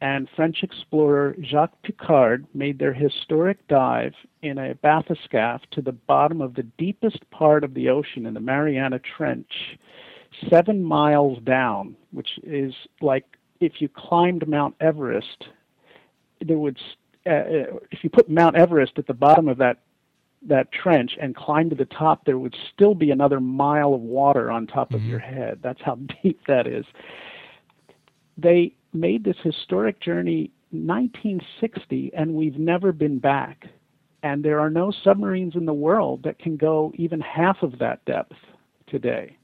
and 0.01 0.27
French 0.35 0.63
explorer 0.63 1.35
Jacques 1.41 1.77
Piccard 1.83 2.45
made 2.53 2.79
their 2.79 2.93
historic 2.93 3.65
dive 3.67 4.13
in 4.41 4.57
a 4.57 4.73
bathyscaphe 4.75 5.61
to 5.71 5.81
the 5.81 5.91
bottom 5.91 6.41
of 6.41 6.55
the 6.55 6.63
deepest 6.77 7.29
part 7.29 7.63
of 7.63 7.75
the 7.75 7.87
ocean 7.89 8.25
in 8.25 8.33
the 8.33 8.39
Mariana 8.39 8.99
Trench, 8.99 9.77
seven 10.49 10.83
miles 10.83 11.37
down, 11.43 11.95
which 12.11 12.39
is 12.43 12.73
like 12.99 13.25
if 13.59 13.73
you 13.79 13.87
climbed 13.87 14.47
Mount 14.47 14.75
Everest, 14.81 15.45
there 16.45 16.57
would, 16.57 16.79
uh, 17.25 17.77
if 17.91 18.03
you 18.03 18.09
put 18.09 18.29
Mount 18.29 18.55
Everest 18.55 18.93
at 18.97 19.07
the 19.07 19.13
bottom 19.13 19.47
of 19.47 19.57
that 19.57 19.77
that 20.47 20.71
trench 20.71 21.17
and 21.21 21.35
climb 21.35 21.69
to 21.69 21.75
the 21.75 21.85
top, 21.85 22.25
there 22.25 22.39
would 22.39 22.55
still 22.73 22.95
be 22.95 23.11
another 23.11 23.39
mile 23.39 23.93
of 23.93 24.01
water 24.01 24.49
on 24.49 24.65
top 24.65 24.91
of 24.91 25.03
your 25.03 25.19
head. 25.19 25.59
That's 25.61 25.81
how 25.83 25.95
deep 26.23 26.41
that 26.47 26.65
is. 26.65 26.85
They 28.37 28.73
made 28.91 29.23
this 29.23 29.37
historic 29.43 29.99
journey 30.01 30.51
1960 30.71 32.11
and 32.15 32.33
we've 32.33 32.57
never 32.57 32.91
been 32.91 33.19
back. 33.19 33.67
And 34.23 34.43
there 34.43 34.59
are 34.59 34.69
no 34.69 34.91
submarines 35.03 35.55
in 35.55 35.65
the 35.65 35.73
world 35.73 36.23
that 36.23 36.39
can 36.39 36.57
go 36.57 36.91
even 36.95 37.19
half 37.21 37.61
of 37.61 37.77
that 37.79 38.03
depth 38.05 38.35
today. 38.87 39.37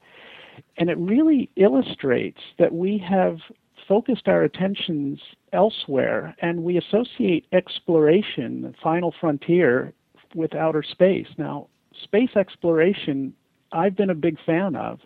And 0.78 0.90
it 0.90 0.98
really 0.98 1.50
illustrates 1.56 2.40
that 2.58 2.72
we 2.72 2.98
have 2.98 3.38
focused 3.86 4.28
our 4.28 4.42
attentions 4.42 5.20
elsewhere 5.52 6.36
and 6.40 6.62
we 6.62 6.76
associate 6.76 7.46
exploration, 7.52 8.62
the 8.62 8.74
final 8.82 9.14
frontier, 9.20 9.92
with 10.34 10.54
outer 10.54 10.82
space. 10.82 11.26
Now, 11.38 11.68
space 12.02 12.36
exploration, 12.36 13.32
I've 13.72 13.96
been 13.96 14.10
a 14.10 14.14
big 14.14 14.38
fan 14.44 14.76
of, 14.76 15.00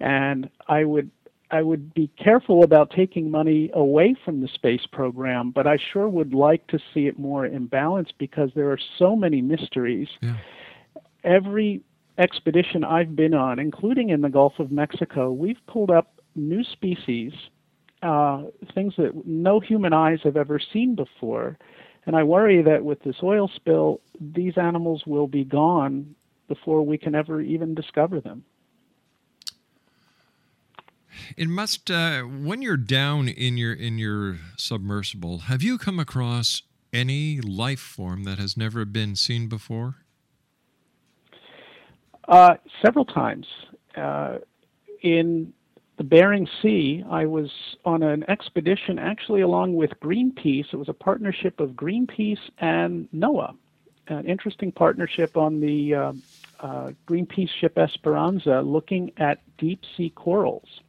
and 0.00 0.48
I 0.68 0.84
would 0.84 1.10
I 1.52 1.60
would 1.60 1.92
be 1.92 2.08
careful 2.18 2.64
about 2.64 2.90
taking 2.90 3.30
money 3.30 3.70
away 3.74 4.16
from 4.24 4.40
the 4.40 4.48
space 4.48 4.86
program, 4.90 5.50
but 5.50 5.66
I 5.66 5.76
sure 5.92 6.08
would 6.08 6.32
like 6.32 6.66
to 6.68 6.78
see 6.94 7.06
it 7.08 7.18
more 7.18 7.44
in 7.44 7.66
balance 7.66 8.08
because 8.18 8.48
there 8.54 8.70
are 8.70 8.78
so 8.98 9.14
many 9.14 9.42
mysteries. 9.42 10.08
Yeah. 10.22 10.36
Every 11.24 11.82
expedition 12.16 12.84
I've 12.84 13.14
been 13.14 13.34
on, 13.34 13.58
including 13.58 14.08
in 14.08 14.22
the 14.22 14.30
Gulf 14.30 14.54
of 14.58 14.72
Mexico, 14.72 15.30
we've 15.30 15.60
pulled 15.66 15.90
up 15.90 16.22
new 16.34 16.64
species, 16.64 17.34
uh, 18.02 18.42
things 18.74 18.94
that 18.98 19.26
no 19.26 19.60
human 19.60 19.92
eyes 19.92 20.18
have 20.24 20.36
ever 20.36 20.58
seen 20.72 20.94
before. 20.94 21.56
And 22.04 22.16
I 22.16 22.24
worry 22.24 22.62
that 22.62 22.84
with 22.84 23.00
this 23.02 23.16
oil 23.22 23.50
spill, 23.54 24.00
these 24.20 24.54
animals 24.56 25.04
will 25.06 25.28
be 25.28 25.44
gone 25.44 26.14
before 26.48 26.84
we 26.84 26.98
can 26.98 27.14
ever 27.14 27.40
even 27.40 27.74
discover 27.74 28.20
them. 28.20 28.44
It 31.36 31.48
must 31.48 31.90
uh, 31.90 32.22
when 32.22 32.62
you're 32.62 32.76
down 32.76 33.28
in 33.28 33.56
your 33.56 33.72
in 33.72 33.98
your 33.98 34.38
submersible. 34.56 35.38
Have 35.40 35.62
you 35.62 35.78
come 35.78 36.00
across 36.00 36.62
any 36.92 37.40
life 37.40 37.80
form 37.80 38.24
that 38.24 38.38
has 38.38 38.56
never 38.56 38.84
been 38.84 39.14
seen 39.14 39.48
before? 39.48 39.96
Uh, 42.28 42.54
several 42.82 43.04
times. 43.04 43.46
Uh, 43.96 44.38
in 45.02 45.52
the 46.02 46.08
Bering 46.08 46.48
Sea, 46.60 47.04
I 47.08 47.26
was 47.26 47.48
on 47.84 48.02
an 48.02 48.24
expedition 48.28 48.98
actually 48.98 49.40
along 49.40 49.76
with 49.76 49.92
Greenpeace. 50.00 50.66
It 50.72 50.76
was 50.76 50.88
a 50.88 50.92
partnership 50.92 51.60
of 51.60 51.70
Greenpeace 51.74 52.40
and 52.58 53.08
NOAA, 53.14 53.54
an 54.08 54.26
interesting 54.26 54.72
partnership 54.72 55.36
on 55.36 55.60
the 55.60 55.94
uh, 55.94 56.12
uh, 56.58 56.90
Greenpeace 57.06 57.50
ship 57.50 57.78
Esperanza 57.78 58.62
looking 58.62 59.12
at 59.18 59.38
deep 59.58 59.84
sea 59.96 60.10
corals. 60.10 60.80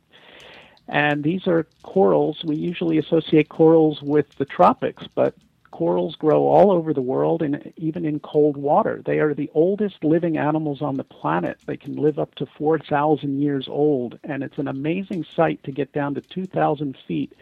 And 0.87 1.23
these 1.23 1.45
are 1.45 1.67
corals, 1.83 2.43
we 2.43 2.55
usually 2.55 2.97
associate 2.97 3.49
corals 3.49 4.01
with 4.01 4.35
the 4.37 4.45
tropics, 4.45 5.03
but 5.13 5.35
corals 5.73 6.15
grow 6.15 6.43
all 6.43 6.71
over 6.71 6.93
the 6.93 7.01
world 7.01 7.41
and 7.41 7.73
even 7.77 8.05
in 8.05 8.19
cold 8.19 8.55
water. 8.55 9.01
They 9.03 9.17
are 9.17 9.33
the 9.33 9.49
oldest 9.55 10.03
living 10.03 10.37
animals 10.37 10.83
on 10.83 10.97
the 10.97 11.03
planet. 11.03 11.57
They 11.65 11.77
can 11.77 11.95
live 11.95 12.19
up 12.19 12.35
to 12.35 12.45
4,000 12.45 13.41
years 13.41 13.67
old, 13.67 14.19
and 14.23 14.43
it's 14.43 14.59
an 14.59 14.67
amazing 14.67 15.25
sight 15.35 15.63
to 15.63 15.71
get 15.71 15.91
down 15.91 16.13
to 16.13 16.21
2,000 16.21 16.95
feet 17.07 17.33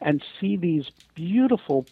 and 0.00 0.20
see 0.40 0.56
these 0.56 0.90
beautiful 1.14 1.86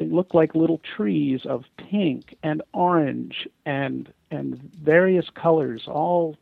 they 0.00 0.06
look 0.06 0.32
like 0.32 0.54
little 0.54 0.80
trees 0.96 1.44
of 1.44 1.66
pink 1.76 2.34
and 2.42 2.62
orange 2.72 3.46
and 3.66 4.10
and 4.30 4.58
various 4.82 5.28
colors 5.28 5.82
all 5.86 6.36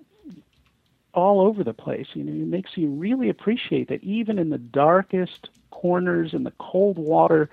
all 1.12 1.40
over 1.40 1.64
the 1.64 1.74
place. 1.74 2.07
You 2.14 2.24
know, 2.24 2.33
it 2.33 2.48
makes 2.48 2.77
you 2.77 2.88
really 2.88 3.29
appreciate 3.29 3.88
that 3.88 4.05
even 4.05 4.38
in 4.38 4.51
the 4.51 4.59
darkest 4.59 5.51
corners 5.70 6.33
in 6.33 6.44
the 6.44 6.53
cold 6.59 6.98
water, 6.98 7.51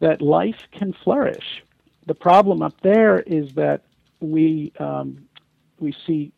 that 0.00 0.20
life 0.20 0.66
can 0.72 0.92
flourish. 0.92 1.62
The 2.06 2.14
problem 2.14 2.62
up 2.62 2.80
there 2.80 3.20
is 3.20 3.54
that 3.54 3.84
we 4.20 4.72
um, 4.78 5.28
we 5.78 5.94
see 6.06 6.32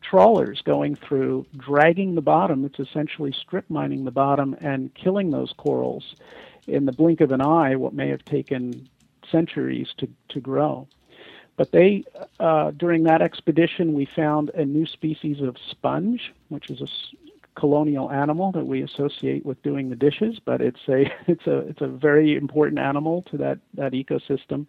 trawlers 0.00 0.62
going 0.62 0.94
through, 0.94 1.46
dragging 1.56 2.14
the 2.14 2.22
bottom. 2.22 2.64
It's 2.64 2.78
essentially 2.78 3.32
strip 3.32 3.68
mining 3.68 4.04
the 4.04 4.10
bottom 4.10 4.56
and 4.60 4.94
killing 4.94 5.30
those 5.30 5.52
corals 5.56 6.14
in 6.66 6.86
the 6.86 6.92
blink 6.92 7.20
of 7.20 7.32
an 7.32 7.40
eye. 7.40 7.76
What 7.76 7.92
may 7.92 8.08
have 8.08 8.24
taken 8.24 8.88
centuries 9.30 9.88
to 9.98 10.08
to 10.28 10.40
grow. 10.40 10.88
But 11.56 11.72
they, 11.72 12.04
uh, 12.38 12.72
during 12.72 13.04
that 13.04 13.22
expedition, 13.22 13.94
we 13.94 14.04
found 14.04 14.50
a 14.50 14.64
new 14.64 14.84
species 14.84 15.40
of 15.40 15.56
sponge, 15.70 16.34
which 16.48 16.68
is 16.68 16.82
a 16.82 16.86
colonial 17.56 18.10
animal 18.10 18.52
that 18.52 18.66
we 18.66 18.82
associate 18.82 19.44
with 19.44 19.60
doing 19.62 19.90
the 19.90 19.96
dishes. 19.96 20.38
But 20.44 20.60
it's 20.60 20.80
a 20.88 21.12
it's 21.26 21.46
a 21.46 21.58
it's 21.58 21.80
a 21.80 21.88
very 21.88 22.36
important 22.36 22.78
animal 22.78 23.22
to 23.30 23.38
that 23.38 23.58
that 23.74 23.92
ecosystem. 23.92 24.66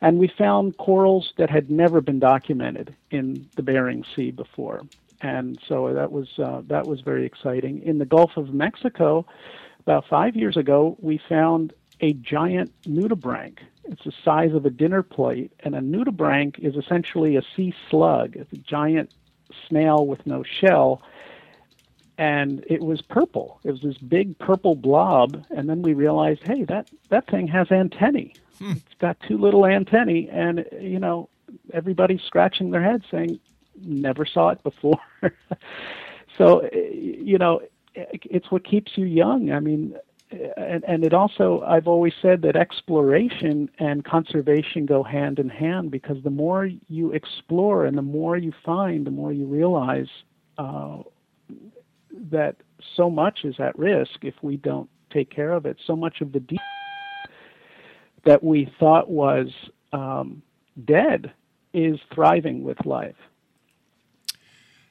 And 0.00 0.18
we 0.18 0.26
found 0.26 0.78
corals 0.78 1.32
that 1.36 1.48
had 1.48 1.70
never 1.70 2.00
been 2.00 2.18
documented 2.18 2.96
in 3.12 3.48
the 3.54 3.62
Bering 3.62 4.04
Sea 4.16 4.32
before, 4.32 4.82
and 5.20 5.58
so 5.68 5.92
that 5.94 6.10
was 6.10 6.28
uh, 6.38 6.62
that 6.66 6.86
was 6.86 7.00
very 7.02 7.24
exciting. 7.24 7.82
In 7.82 7.98
the 7.98 8.06
Gulf 8.06 8.36
of 8.36 8.52
Mexico, 8.52 9.24
about 9.80 10.04
five 10.08 10.34
years 10.34 10.56
ago, 10.56 10.96
we 11.00 11.20
found 11.28 11.72
a 12.00 12.12
giant 12.14 12.72
nudibranch. 12.82 13.58
It's 13.84 14.04
the 14.04 14.12
size 14.24 14.52
of 14.54 14.66
a 14.66 14.70
dinner 14.70 15.02
plate, 15.02 15.52
and 15.60 15.74
a 15.74 15.80
nudibranch 15.80 16.58
is 16.58 16.74
essentially 16.76 17.36
a 17.36 17.42
sea 17.56 17.72
slug. 17.88 18.36
It's 18.36 18.52
a 18.52 18.56
giant 18.56 19.12
snail 19.68 20.06
with 20.06 20.26
no 20.26 20.42
shell, 20.42 21.02
and 22.22 22.64
it 22.68 22.80
was 22.80 23.02
purple. 23.02 23.58
It 23.64 23.72
was 23.72 23.80
this 23.80 23.98
big 23.98 24.38
purple 24.38 24.76
blob, 24.76 25.44
and 25.50 25.68
then 25.68 25.82
we 25.82 25.92
realized, 25.92 26.42
hey, 26.44 26.62
that 26.64 26.88
that 27.08 27.26
thing 27.26 27.48
has 27.48 27.72
antennae. 27.72 28.34
It's 28.76 28.94
got 29.00 29.16
two 29.26 29.36
little 29.38 29.66
antennae, 29.66 30.28
and 30.30 30.64
you 30.80 31.00
know, 31.00 31.28
everybody's 31.72 32.22
scratching 32.22 32.70
their 32.70 32.82
head 32.82 33.02
saying, 33.10 33.40
never 33.84 34.24
saw 34.24 34.50
it 34.50 34.62
before. 34.62 35.00
so, 36.38 36.60
eh, 36.60 36.90
you 36.92 37.38
know, 37.38 37.60
it's 37.94 38.52
what 38.52 38.64
keeps 38.64 38.92
you 38.94 39.04
young. 39.04 39.50
I 39.50 39.58
mean, 39.58 39.96
and, 40.56 40.84
and 40.86 41.04
it 41.04 41.12
also, 41.12 41.62
I've 41.66 41.88
always 41.88 42.14
said 42.22 42.42
that 42.42 42.54
exploration 42.54 43.68
and 43.80 44.04
conservation 44.04 44.86
go 44.86 45.02
hand 45.02 45.40
in 45.40 45.48
hand 45.48 45.90
because 45.90 46.22
the 46.22 46.30
more 46.30 46.70
you 46.88 47.10
explore 47.10 47.84
and 47.84 47.98
the 47.98 48.02
more 48.02 48.36
you 48.36 48.52
find, 48.64 49.04
the 49.04 49.10
more 49.10 49.32
you 49.32 49.46
realize 49.46 50.08
uh, 50.56 50.98
that 52.30 52.56
so 52.96 53.10
much 53.10 53.40
is 53.44 53.56
at 53.58 53.78
risk 53.78 54.22
if 54.22 54.34
we 54.42 54.56
don't 54.56 54.88
take 55.12 55.30
care 55.30 55.52
of 55.52 55.66
it. 55.66 55.78
So 55.86 55.96
much 55.96 56.20
of 56.20 56.32
the 56.32 56.40
deep 56.40 56.60
that 58.24 58.42
we 58.42 58.72
thought 58.78 59.08
was 59.08 59.48
um, 59.92 60.42
dead 60.84 61.32
is 61.74 61.98
thriving 62.14 62.62
with 62.62 62.84
life. 62.86 63.16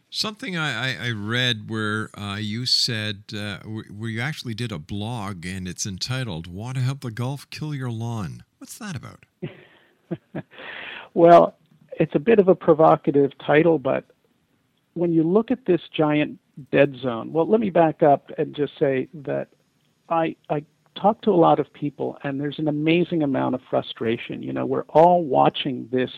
Something 0.09 0.57
I, 0.57 0.89
I, 0.89 1.07
I 1.07 1.11
read 1.11 1.69
where 1.69 2.09
uh, 2.19 2.35
you 2.35 2.65
said, 2.65 3.23
uh, 3.33 3.59
where 3.59 4.09
you 4.09 4.19
actually 4.19 4.53
did 4.53 4.71
a 4.71 4.79
blog 4.79 5.45
and 5.45 5.67
it's 5.67 5.85
entitled, 5.85 6.47
Want 6.47 6.75
to 6.75 6.83
Help 6.83 6.99
the 6.99 7.11
Gulf 7.11 7.49
Kill 7.49 7.73
Your 7.73 7.91
Lawn? 7.91 8.43
What's 8.57 8.77
that 8.77 8.95
about? 8.95 9.25
Well, 11.13 11.55
it's 11.93 12.15
a 12.15 12.19
bit 12.19 12.39
of 12.39 12.47
a 12.47 12.55
provocative 12.55 13.31
title, 13.45 13.79
but 13.79 14.05
when 14.93 15.11
you 15.13 15.23
look 15.23 15.51
at 15.51 15.65
this 15.65 15.81
giant 15.95 16.39
dead 16.71 16.95
zone, 17.01 17.31
well, 17.33 17.47
let 17.49 17.59
me 17.59 17.69
back 17.69 18.03
up 18.03 18.29
and 18.37 18.55
just 18.55 18.77
say 18.77 19.07
that 19.13 19.49
I, 20.09 20.35
I 20.49 20.63
talk 20.95 21.21
to 21.21 21.31
a 21.31 21.35
lot 21.35 21.59
of 21.59 21.71
people, 21.73 22.17
and 22.23 22.39
there's 22.39 22.59
an 22.59 22.67
amazing 22.67 23.23
amount 23.23 23.55
of 23.55 23.61
frustration. 23.69 24.43
You 24.43 24.53
know, 24.53 24.65
we're 24.65 24.85
all 24.89 25.23
watching 25.23 25.87
this 25.91 26.11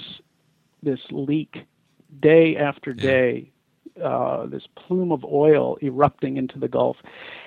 this 0.81 0.99
leak 1.11 1.65
day 2.19 2.57
after 2.57 2.93
day, 2.93 3.49
uh, 4.03 4.45
this 4.47 4.63
plume 4.75 5.11
of 5.11 5.23
oil 5.23 5.77
erupting 5.81 6.37
into 6.37 6.59
the 6.59 6.67
Gulf, 6.67 6.97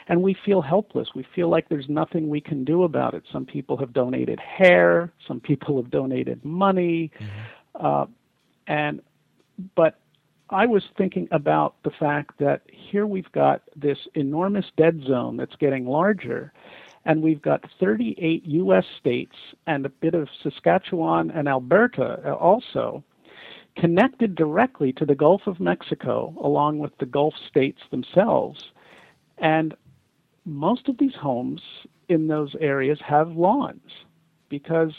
and 0.08 0.22
we 0.22 0.34
feel 0.44 0.62
helpless. 0.62 1.08
We 1.14 1.26
feel 1.34 1.48
like 1.48 1.68
there's 1.68 1.88
nothing 1.88 2.28
we 2.28 2.40
can 2.40 2.64
do 2.64 2.84
about 2.84 3.14
it. 3.14 3.24
Some 3.30 3.44
people 3.44 3.76
have 3.76 3.92
donated 3.92 4.40
hair, 4.40 5.12
some 5.26 5.40
people 5.40 5.76
have 5.82 5.90
donated 5.90 6.44
money, 6.44 7.10
uh, 7.74 8.06
and 8.66 9.02
but 9.74 9.98
I 10.50 10.66
was 10.66 10.84
thinking 10.96 11.28
about 11.32 11.74
the 11.82 11.90
fact 11.90 12.38
that 12.38 12.62
here 12.70 13.06
we've 13.06 13.30
got 13.32 13.62
this 13.74 13.98
enormous 14.14 14.66
dead 14.76 15.02
zone 15.06 15.36
that's 15.36 15.56
getting 15.56 15.86
larger, 15.86 16.52
and 17.04 17.22
we've 17.22 17.42
got 17.42 17.64
38 17.80 18.44
U.S. 18.44 18.84
states 19.00 19.34
and 19.66 19.84
a 19.84 19.88
bit 19.90 20.14
of 20.14 20.28
Saskatchewan 20.42 21.30
and 21.30 21.48
Alberta 21.48 22.32
also 22.34 23.02
connected 23.76 24.34
directly 24.34 24.92
to 24.94 25.04
the 25.04 25.14
Gulf 25.14 25.42
of 25.46 25.60
Mexico, 25.60 26.34
along 26.40 26.78
with 26.78 26.96
the 26.98 27.06
Gulf 27.06 27.34
states 27.48 27.80
themselves. 27.90 28.70
And 29.38 29.74
most 30.44 30.88
of 30.88 30.96
these 30.98 31.14
homes 31.20 31.60
in 32.08 32.28
those 32.28 32.54
areas 32.60 32.98
have 33.04 33.32
lawns 33.32 33.90
because 34.48 34.92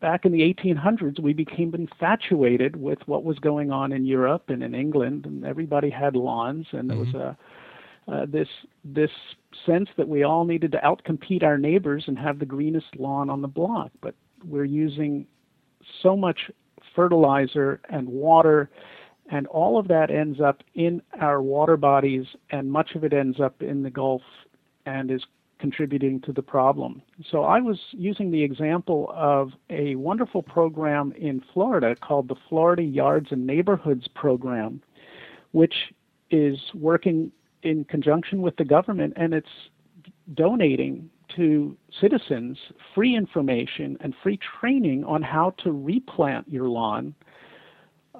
back 0.00 0.24
in 0.24 0.32
the 0.32 0.40
1800s, 0.40 1.20
we 1.20 1.32
became 1.32 1.74
infatuated 1.74 2.76
with 2.76 2.98
what 3.06 3.24
was 3.24 3.38
going 3.38 3.70
on 3.70 3.92
in 3.92 4.04
Europe 4.04 4.44
and 4.48 4.62
in 4.62 4.74
England, 4.74 5.26
and 5.26 5.44
everybody 5.44 5.90
had 5.90 6.16
lawns, 6.16 6.66
and 6.72 6.90
there 6.90 6.98
was 6.98 7.14
a 7.14 7.36
uh, 8.08 8.26
this 8.26 8.48
this 8.84 9.10
sense 9.66 9.88
that 9.96 10.08
we 10.08 10.22
all 10.24 10.44
needed 10.44 10.72
to 10.72 10.78
outcompete 10.78 11.42
our 11.42 11.58
neighbors 11.58 12.04
and 12.06 12.18
have 12.18 12.38
the 12.38 12.46
greenest 12.46 12.86
lawn 12.98 13.30
on 13.30 13.42
the 13.42 13.48
block. 13.48 13.90
But 14.00 14.14
we're 14.44 14.64
using 14.64 15.26
so 16.02 16.16
much 16.16 16.50
fertilizer 16.96 17.80
and 17.88 18.08
water, 18.08 18.70
and 19.30 19.46
all 19.46 19.78
of 19.78 19.86
that 19.88 20.10
ends 20.10 20.40
up 20.40 20.62
in 20.74 21.02
our 21.20 21.40
water 21.42 21.76
bodies, 21.76 22.24
and 22.50 22.70
much 22.70 22.94
of 22.94 23.04
it 23.04 23.12
ends 23.12 23.38
up 23.38 23.62
in 23.62 23.82
the 23.82 23.90
Gulf 23.90 24.22
and 24.86 25.10
is 25.10 25.22
contributing 25.60 26.20
to 26.22 26.32
the 26.32 26.42
problem. 26.42 27.02
So 27.30 27.44
I 27.44 27.60
was 27.60 27.78
using 27.92 28.30
the 28.30 28.42
example 28.42 29.12
of 29.14 29.52
a 29.68 29.94
wonderful 29.94 30.42
program 30.42 31.12
in 31.12 31.42
Florida 31.52 31.94
called 32.00 32.28
the 32.28 32.36
Florida 32.48 32.82
Yards 32.82 33.28
and 33.30 33.46
Neighborhoods 33.46 34.08
Program, 34.14 34.82
which 35.52 35.74
is 36.30 36.58
working 36.74 37.30
in 37.62 37.84
conjunction 37.84 38.40
with 38.40 38.56
the 38.56 38.64
government 38.64 39.12
and 39.16 39.34
it's 39.34 39.48
donating 40.34 41.10
to 41.36 41.76
citizens 42.00 42.58
free 42.94 43.14
information 43.14 43.96
and 44.00 44.14
free 44.22 44.38
training 44.60 45.04
on 45.04 45.22
how 45.22 45.50
to 45.62 45.70
replant 45.70 46.48
your 46.48 46.68
lawn 46.68 47.14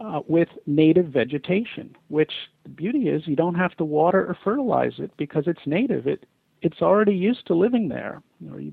uh, 0.01 0.21
with 0.29 0.49
native 0.67 1.07
vegetation, 1.07 1.95
which 2.09 2.33
the 2.63 2.69
beauty 2.69 3.09
is 3.09 3.27
you 3.27 3.37
don't 3.37 3.55
have 3.55 3.75
to 3.77 3.85
water 3.85 4.21
or 4.21 4.37
fertilize 4.45 4.95
it 4.99 5.11
because 5.17 5.45
it's 5.47 5.67
native. 5.67 6.07
It 6.07 6.27
it's 6.63 6.83
already 6.83 7.15
used 7.15 7.47
to 7.47 7.55
living 7.55 7.89
there. 7.89 8.23
You 8.41 8.51
know, 8.51 8.57
you, 8.59 8.73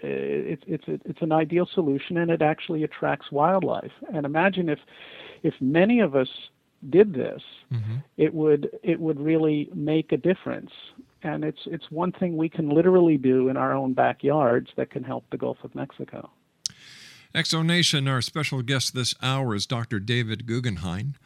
it's 0.00 0.62
it's 0.66 0.84
it's 0.86 1.22
an 1.22 1.32
ideal 1.32 1.66
solution, 1.72 2.18
and 2.18 2.30
it 2.30 2.42
actually 2.42 2.84
attracts 2.84 3.32
wildlife. 3.32 3.92
And 4.12 4.24
imagine 4.24 4.68
if 4.68 4.78
if 5.42 5.54
many 5.60 6.00
of 6.00 6.14
us 6.14 6.28
did 6.88 7.14
this, 7.14 7.42
mm-hmm. 7.72 7.96
it 8.16 8.34
would 8.34 8.70
it 8.82 9.00
would 9.00 9.20
really 9.20 9.68
make 9.74 10.12
a 10.12 10.16
difference. 10.16 10.70
And 11.22 11.44
it's 11.44 11.60
it's 11.66 11.90
one 11.90 12.12
thing 12.12 12.36
we 12.36 12.48
can 12.48 12.68
literally 12.70 13.16
do 13.16 13.48
in 13.48 13.56
our 13.56 13.74
own 13.74 13.92
backyards 13.92 14.70
that 14.76 14.90
can 14.90 15.02
help 15.02 15.24
the 15.30 15.36
Gulf 15.36 15.58
of 15.64 15.74
Mexico. 15.74 16.30
X 17.34 17.50
Zone 17.50 17.66
Nation, 17.66 18.08
our 18.08 18.22
special 18.22 18.62
guest 18.62 18.94
this 18.94 19.14
hour 19.20 19.54
is 19.54 19.66
Dr. 19.66 20.00
David 20.00 20.46
Guggenheim, 20.46 21.16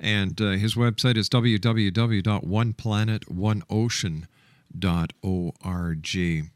and 0.00 0.40
uh, 0.40 0.52
his 0.52 0.74
website 0.74 1.16
is 1.16 1.28
www.oneplanetoneocean.org. 4.78 6.50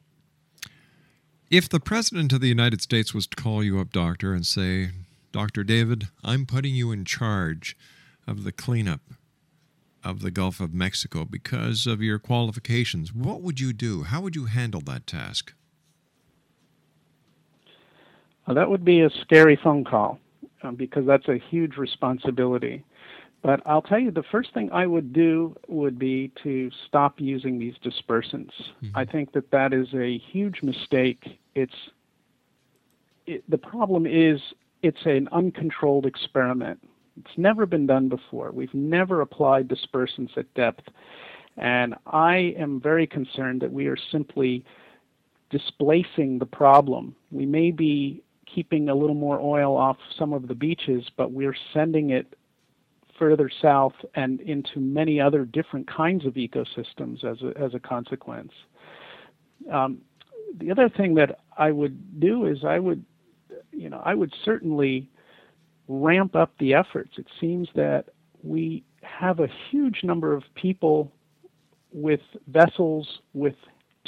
If 1.49 1.69
the 1.69 1.79
President 1.79 2.33
of 2.33 2.41
the 2.41 2.49
United 2.49 2.83
States 2.83 3.14
was 3.14 3.29
to 3.29 3.37
call 3.41 3.62
you 3.62 3.79
up, 3.79 3.93
Doctor, 3.93 4.33
and 4.33 4.45
say, 4.45 4.91
Dr. 5.31 5.62
David, 5.62 6.09
I'm 6.25 6.45
putting 6.45 6.75
you 6.75 6.91
in 6.91 7.05
charge 7.05 7.77
of 8.27 8.43
the 8.43 8.51
cleanup 8.51 9.01
of 10.03 10.23
the 10.23 10.31
Gulf 10.31 10.61
of 10.61 10.75
Mexico 10.75 11.25
because 11.25 11.87
of 11.87 12.03
your 12.03 12.19
qualifications, 12.19 13.12
what 13.12 13.43
would 13.43 13.61
you 13.61 13.73
do? 13.73 14.05
How 14.05 14.21
would 14.21 14.37
you 14.37 14.47
handle 14.47 14.81
that 14.83 15.07
task? 15.07 15.53
Well, 18.47 18.55
that 18.55 18.71
would 18.71 18.85
be 18.85 19.01
a 19.01 19.11
scary 19.23 19.59
phone 19.62 19.85
call 19.85 20.21
um, 20.62 20.77
because 20.77 21.07
that's 21.07 21.29
a 21.29 21.37
huge 21.37 21.77
responsibility. 21.77 22.85
But 23.43 23.62
I'll 23.64 23.82
tell 23.82 23.99
you, 23.99 24.11
the 24.11 24.24
first 24.24 24.53
thing 24.55 24.70
I 24.72 24.87
would 24.87 25.12
do 25.12 25.57
would 25.68 25.99
be 25.99 26.32
to 26.43 26.70
stop 26.87 27.20
using 27.20 27.59
these 27.59 27.74
dispersants. 27.84 28.53
Mm-hmm. 28.82 28.97
I 28.97 29.05
think 29.05 29.32
that 29.32 29.51
that 29.53 29.72
is 29.72 29.89
a 29.95 30.18
huge 30.18 30.62
mistake. 30.62 31.39
It's 31.55 31.74
it, 33.26 33.49
the 33.49 33.59
problem 33.59 34.07
is 34.07 34.41
it's 34.82 35.05
an 35.05 35.28
uncontrolled 35.32 36.07
experiment. 36.07 36.80
It's 37.18 37.39
never 37.39 37.66
been 37.66 37.87
done 37.87 38.09
before. 38.09 38.51
We've 38.53 38.74
never 38.74 39.20
applied 39.20 39.68
dispersants 39.68 40.37
at 40.37 40.53
depth. 40.55 40.89
And 41.57 41.95
I 42.07 42.55
am 42.59 42.80
very 42.80 43.07
concerned 43.07 43.62
that 43.62 43.72
we 43.72 43.87
are 43.87 43.97
simply 44.12 44.64
displacing 45.51 46.39
the 46.39 46.47
problem. 46.47 47.16
We 47.30 47.47
may 47.47 47.70
be 47.70 48.22
keeping 48.53 48.89
a 48.89 48.95
little 48.95 49.14
more 49.14 49.41
oil 49.41 49.76
off 49.76 49.97
some 50.18 50.32
of 50.32 50.49
the 50.49 50.55
beaches, 50.55 51.05
but 51.16 51.32
we're 51.32 51.57
sending 51.72 52.11
it 52.11 52.36
further 53.19 53.51
south 53.62 53.95
and 54.14 54.41
into 54.41 54.81
many 54.81 55.21
other 55.21 55.45
different 55.45 55.87
kinds 55.89 56.27
of 56.27 56.35
ecosystems 56.35 57.25
as 57.25 57.43
a, 57.43 57.53
as 57.61 57.75
a 57.75 57.81
consequence. 57.81 58.53
Um, 59.73 59.99
the 60.59 60.71
other 60.71 60.89
thing 60.89 61.14
that 61.14 61.41
I 61.57 61.71
would 61.71 62.21
do 62.21 62.47
is 62.47 62.59
I 62.64 62.79
would, 62.79 63.05
you 63.73 63.91
know, 63.91 64.01
I 64.05 64.14
would 64.14 64.33
certainly 64.45 65.11
ramp 65.89 66.35
up 66.35 66.53
the 66.59 66.75
efforts. 66.75 67.12
It 67.19 67.27
seems 67.41 67.69
that 67.75 68.07
we 68.43 68.85
have 69.03 69.41
a 69.41 69.49
huge 69.71 70.01
number 70.03 70.35
of 70.35 70.43
people 70.55 71.12
with 71.93 72.21
vessels, 72.49 73.09
with 73.33 73.55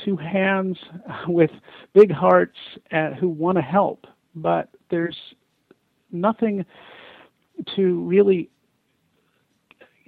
two 0.05 0.17
hands, 0.17 0.77
with 1.29 1.51
big 1.95 2.13
hearts, 2.13 2.57
uh, 2.93 3.11
who 3.13 3.29
want 3.29 3.57
to 3.57 3.63
help, 3.63 4.07
but 4.35 4.69
there's 4.91 5.17
nothing 6.13 6.65
to 7.77 8.01
really, 8.05 8.51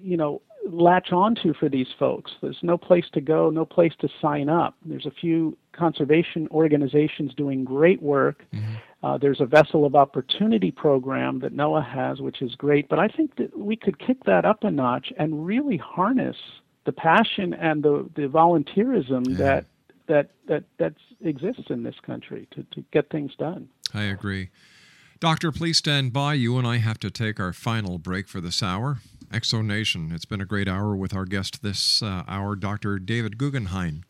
you 0.03 0.17
know, 0.17 0.43
latch 0.69 1.13
onto 1.13 1.55
for 1.55 1.69
these 1.69 1.87
folks. 1.99 2.33
There's 2.43 2.59
no 2.63 2.77
place 2.77 3.07
to 3.13 3.21
go, 3.21 3.51
no 3.51 3.65
place 3.65 3.93
to 4.01 4.09
sign 4.21 4.49
up. 4.49 4.75
There's 4.85 5.07
a 5.07 5.11
few 5.11 5.57
conservation 5.73 6.49
organizations 6.51 7.35
doing 7.35 7.65
great 7.65 8.03
work. 8.03 8.45
Mm-hmm. 8.53 8.75
Uh, 9.03 9.19
there's 9.19 9.41
a 9.41 9.47
Vessel 9.47 9.87
of 9.87 9.95
Opportunity 9.95 10.71
program 10.71 11.41
that 11.41 11.57
NOAA 11.57 11.91
has, 11.91 12.21
which 12.21 12.43
is 12.43 12.55
great. 12.55 12.89
But 12.89 12.99
I 12.99 13.09
think 13.09 13.37
that 13.37 13.59
we 13.59 13.77
could 13.77 13.99
kick 13.99 14.25
that 14.25 14.45
up 14.45 14.63
a 14.63 14.71
notch 14.71 15.13
and 15.19 15.47
really 15.47 15.79
harness 15.79 16.37
the 16.85 16.93
passion 16.93 17.55
and 17.55 17.83
the, 17.83 18.09
the 18.15 18.23
volunteerism 18.23 19.29
yeah. 19.29 19.37
that 19.37 19.67
that 20.07 20.31
that 20.49 20.65
that 20.79 20.95
exists 21.23 21.71
in 21.71 21.83
this 21.85 21.95
country 22.05 22.49
to, 22.51 22.65
to 22.73 22.85
get 22.93 23.09
things 23.11 23.33
done. 23.39 23.69
I 23.95 24.05
agree. 24.05 24.51
Doctor, 25.21 25.53
please 25.53 25.77
stand 25.77 26.13
by. 26.13 26.35
You 26.35 26.57
and 26.59 26.67
I 26.67 26.79
have 26.79 26.99
to 27.01 27.11
take 27.11 27.39
our 27.39 27.53
final 27.53 27.99
break 27.99 28.27
for 28.27 28.41
this 28.41 28.63
hour. 28.63 28.99
X 29.33 29.51
Zone 29.51 29.67
Nation. 29.67 30.13
It's 30.13 30.25
been 30.25 30.41
a 30.41 30.47
great 30.47 30.69
hour 30.69 30.97
with 30.97 31.15
our 31.15 31.25
guest 31.25 31.63
this 31.63 32.03
uh, 32.03 32.25
hour, 32.27 32.57
Dr. 32.57 32.99
David 32.99 33.39
Guggenheim. 33.39 34.03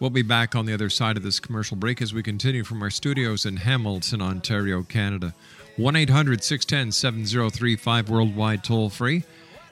We'll 0.00 0.10
be 0.10 0.22
back 0.22 0.54
on 0.54 0.64
the 0.64 0.72
other 0.72 0.90
side 0.90 1.16
of 1.16 1.24
this 1.24 1.40
commercial 1.40 1.76
break 1.76 2.00
as 2.00 2.14
we 2.14 2.22
continue 2.22 2.62
from 2.62 2.80
our 2.82 2.90
studios 2.90 3.44
in 3.44 3.56
Hamilton, 3.56 4.22
Ontario, 4.22 4.84
Canada. 4.84 5.34
1 5.76 5.96
800 5.96 6.42
610 6.42 6.92
7035 6.92 8.08
worldwide 8.08 8.64
toll 8.64 8.90
free. 8.90 9.24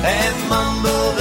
And 0.00 0.48
mumble 0.48 1.12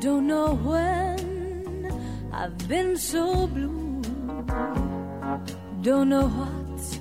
Don't 0.00 0.26
know 0.26 0.54
when 0.54 1.92
I've 2.32 2.56
been 2.68 2.96
so 2.96 3.46
blue. 3.46 4.00
Don't 5.82 6.10
know 6.10 6.28
what's 6.28 7.00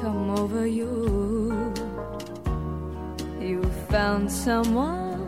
come 0.00 0.30
over 0.38 0.68
you. 0.68 1.74
You 3.40 3.60
found 3.90 4.30
someone, 4.30 5.18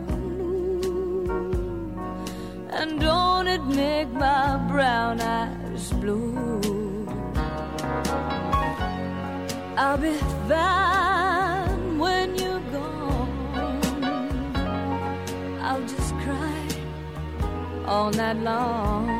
and 2.69 3.01
don't 3.01 3.47
it 3.49 3.61
make 3.65 4.09
my 4.13 4.55
brown 4.69 5.19
eyes 5.19 5.91
blue? 5.99 7.05
I'll 9.75 9.97
be 9.97 10.13
fine 10.47 11.99
when 11.99 12.35
you're 12.35 12.63
gone. 12.71 14.55
I'll 15.61 15.81
just 15.81 16.13
cry 16.23 16.67
all 17.85 18.11
night 18.11 18.37
long. 18.37 19.14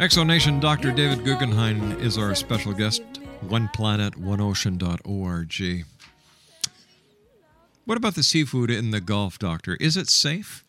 X 0.00 0.14
Zone 0.14 0.28
Nation 0.28 0.60
Dr. 0.60 0.92
David 0.92 1.24
Guggenheim 1.24 1.98
is 2.00 2.16
our 2.16 2.32
special 2.36 2.72
guest. 2.72 3.02
One 3.48 3.68
planet, 3.74 4.16
one 4.16 4.40
ocean.org. 4.40 5.84
What 7.84 7.98
about 7.98 8.14
the 8.14 8.22
seafood 8.22 8.70
in 8.70 8.92
the 8.92 9.00
Gulf, 9.00 9.40
Doctor? 9.40 9.76
Is 9.80 9.96
it 9.96 10.08
safe? 10.08 10.64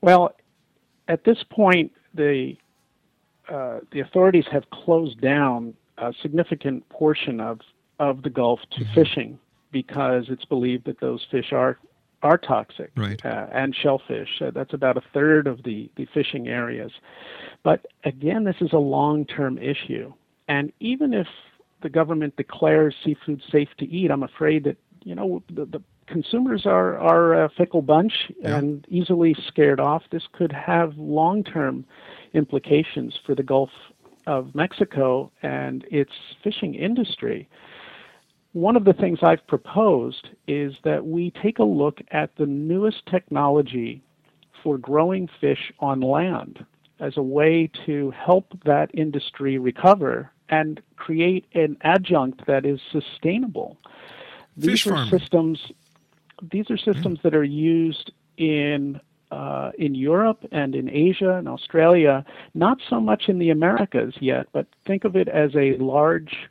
Well, 0.00 0.34
at 1.08 1.24
this 1.24 1.44
point, 1.50 1.92
the 2.14 2.56
uh, 3.50 3.80
the 3.92 4.00
authorities 4.00 4.44
have 4.50 4.70
closed 4.70 5.20
down 5.20 5.74
a 5.98 6.14
significant 6.22 6.88
portion 6.88 7.38
of 7.38 7.60
of 7.98 8.22
the 8.22 8.30
Gulf 8.30 8.60
to 8.78 8.84
fishing 8.94 9.38
because 9.72 10.24
it's 10.30 10.46
believed 10.46 10.86
that 10.86 11.00
those 11.00 11.26
fish 11.30 11.52
are 11.52 11.78
are 12.22 12.38
toxic 12.38 12.90
Right. 12.96 13.24
uh, 13.24 13.46
and 13.52 13.74
shellfish. 13.74 14.40
Uh, 14.40 14.50
that's 14.50 14.74
about 14.74 14.96
a 14.96 15.02
third 15.12 15.46
of 15.46 15.62
the 15.62 15.90
the 15.96 16.06
fishing 16.06 16.48
areas. 16.48 16.92
But 17.62 17.86
again, 18.04 18.44
this 18.44 18.56
is 18.60 18.72
a 18.72 18.78
long 18.78 19.24
term 19.24 19.58
issue, 19.58 20.12
and 20.48 20.72
even 20.80 21.14
if 21.14 21.28
the 21.82 21.88
government 21.88 22.36
declares 22.36 22.94
seafood 23.04 23.42
safe 23.50 23.68
to 23.78 23.88
eat, 23.88 24.10
I'm 24.10 24.22
afraid 24.24 24.64
that 24.64 24.76
you 25.04 25.14
know 25.14 25.42
the, 25.48 25.64
the 25.64 25.82
consumers 26.06 26.66
are 26.66 26.98
are 26.98 27.44
a 27.44 27.48
fickle 27.50 27.82
bunch 27.82 28.12
and 28.42 28.84
easily 28.88 29.36
scared 29.46 29.78
off. 29.80 30.02
This 30.10 30.24
could 30.32 30.52
have 30.52 30.96
long 30.96 31.44
term 31.44 31.84
implications 32.34 33.18
for 33.24 33.34
the 33.34 33.42
Gulf 33.42 33.70
of 34.26 34.54
Mexico 34.54 35.30
and 35.42 35.84
its 35.90 36.12
fishing 36.42 36.74
industry. 36.74 37.48
One 38.58 38.74
of 38.74 38.84
the 38.84 38.92
things 38.92 39.20
I've 39.22 39.46
proposed 39.46 40.30
is 40.48 40.74
that 40.82 41.06
we 41.06 41.30
take 41.30 41.60
a 41.60 41.64
look 41.64 42.00
at 42.10 42.34
the 42.34 42.46
newest 42.46 43.06
technology 43.06 44.02
for 44.64 44.78
growing 44.78 45.28
fish 45.40 45.72
on 45.78 46.00
land 46.00 46.66
as 46.98 47.16
a 47.16 47.22
way 47.22 47.70
to 47.86 48.10
help 48.10 48.52
that 48.64 48.90
industry 48.92 49.58
recover 49.58 50.32
and 50.48 50.82
create 50.96 51.46
an 51.54 51.76
adjunct 51.82 52.46
that 52.48 52.66
is 52.66 52.80
sustainable. 52.90 53.76
Fish 54.58 54.82
these 54.82 54.86
are 54.88 54.90
farming. 54.90 55.10
systems 55.20 55.72
these 56.50 56.68
are 56.68 56.78
systems 56.78 57.20
that 57.22 57.36
are 57.36 57.44
used 57.44 58.10
in 58.38 59.00
uh, 59.30 59.70
in 59.78 59.94
Europe 59.94 60.44
and 60.50 60.74
in 60.74 60.90
Asia 60.90 61.36
and 61.36 61.48
Australia, 61.48 62.24
not 62.54 62.78
so 62.90 63.00
much 63.00 63.28
in 63.28 63.38
the 63.38 63.50
Americas 63.50 64.14
yet, 64.18 64.48
but 64.50 64.66
think 64.84 65.04
of 65.04 65.14
it 65.14 65.28
as 65.28 65.54
a 65.54 65.76
large 65.76 66.48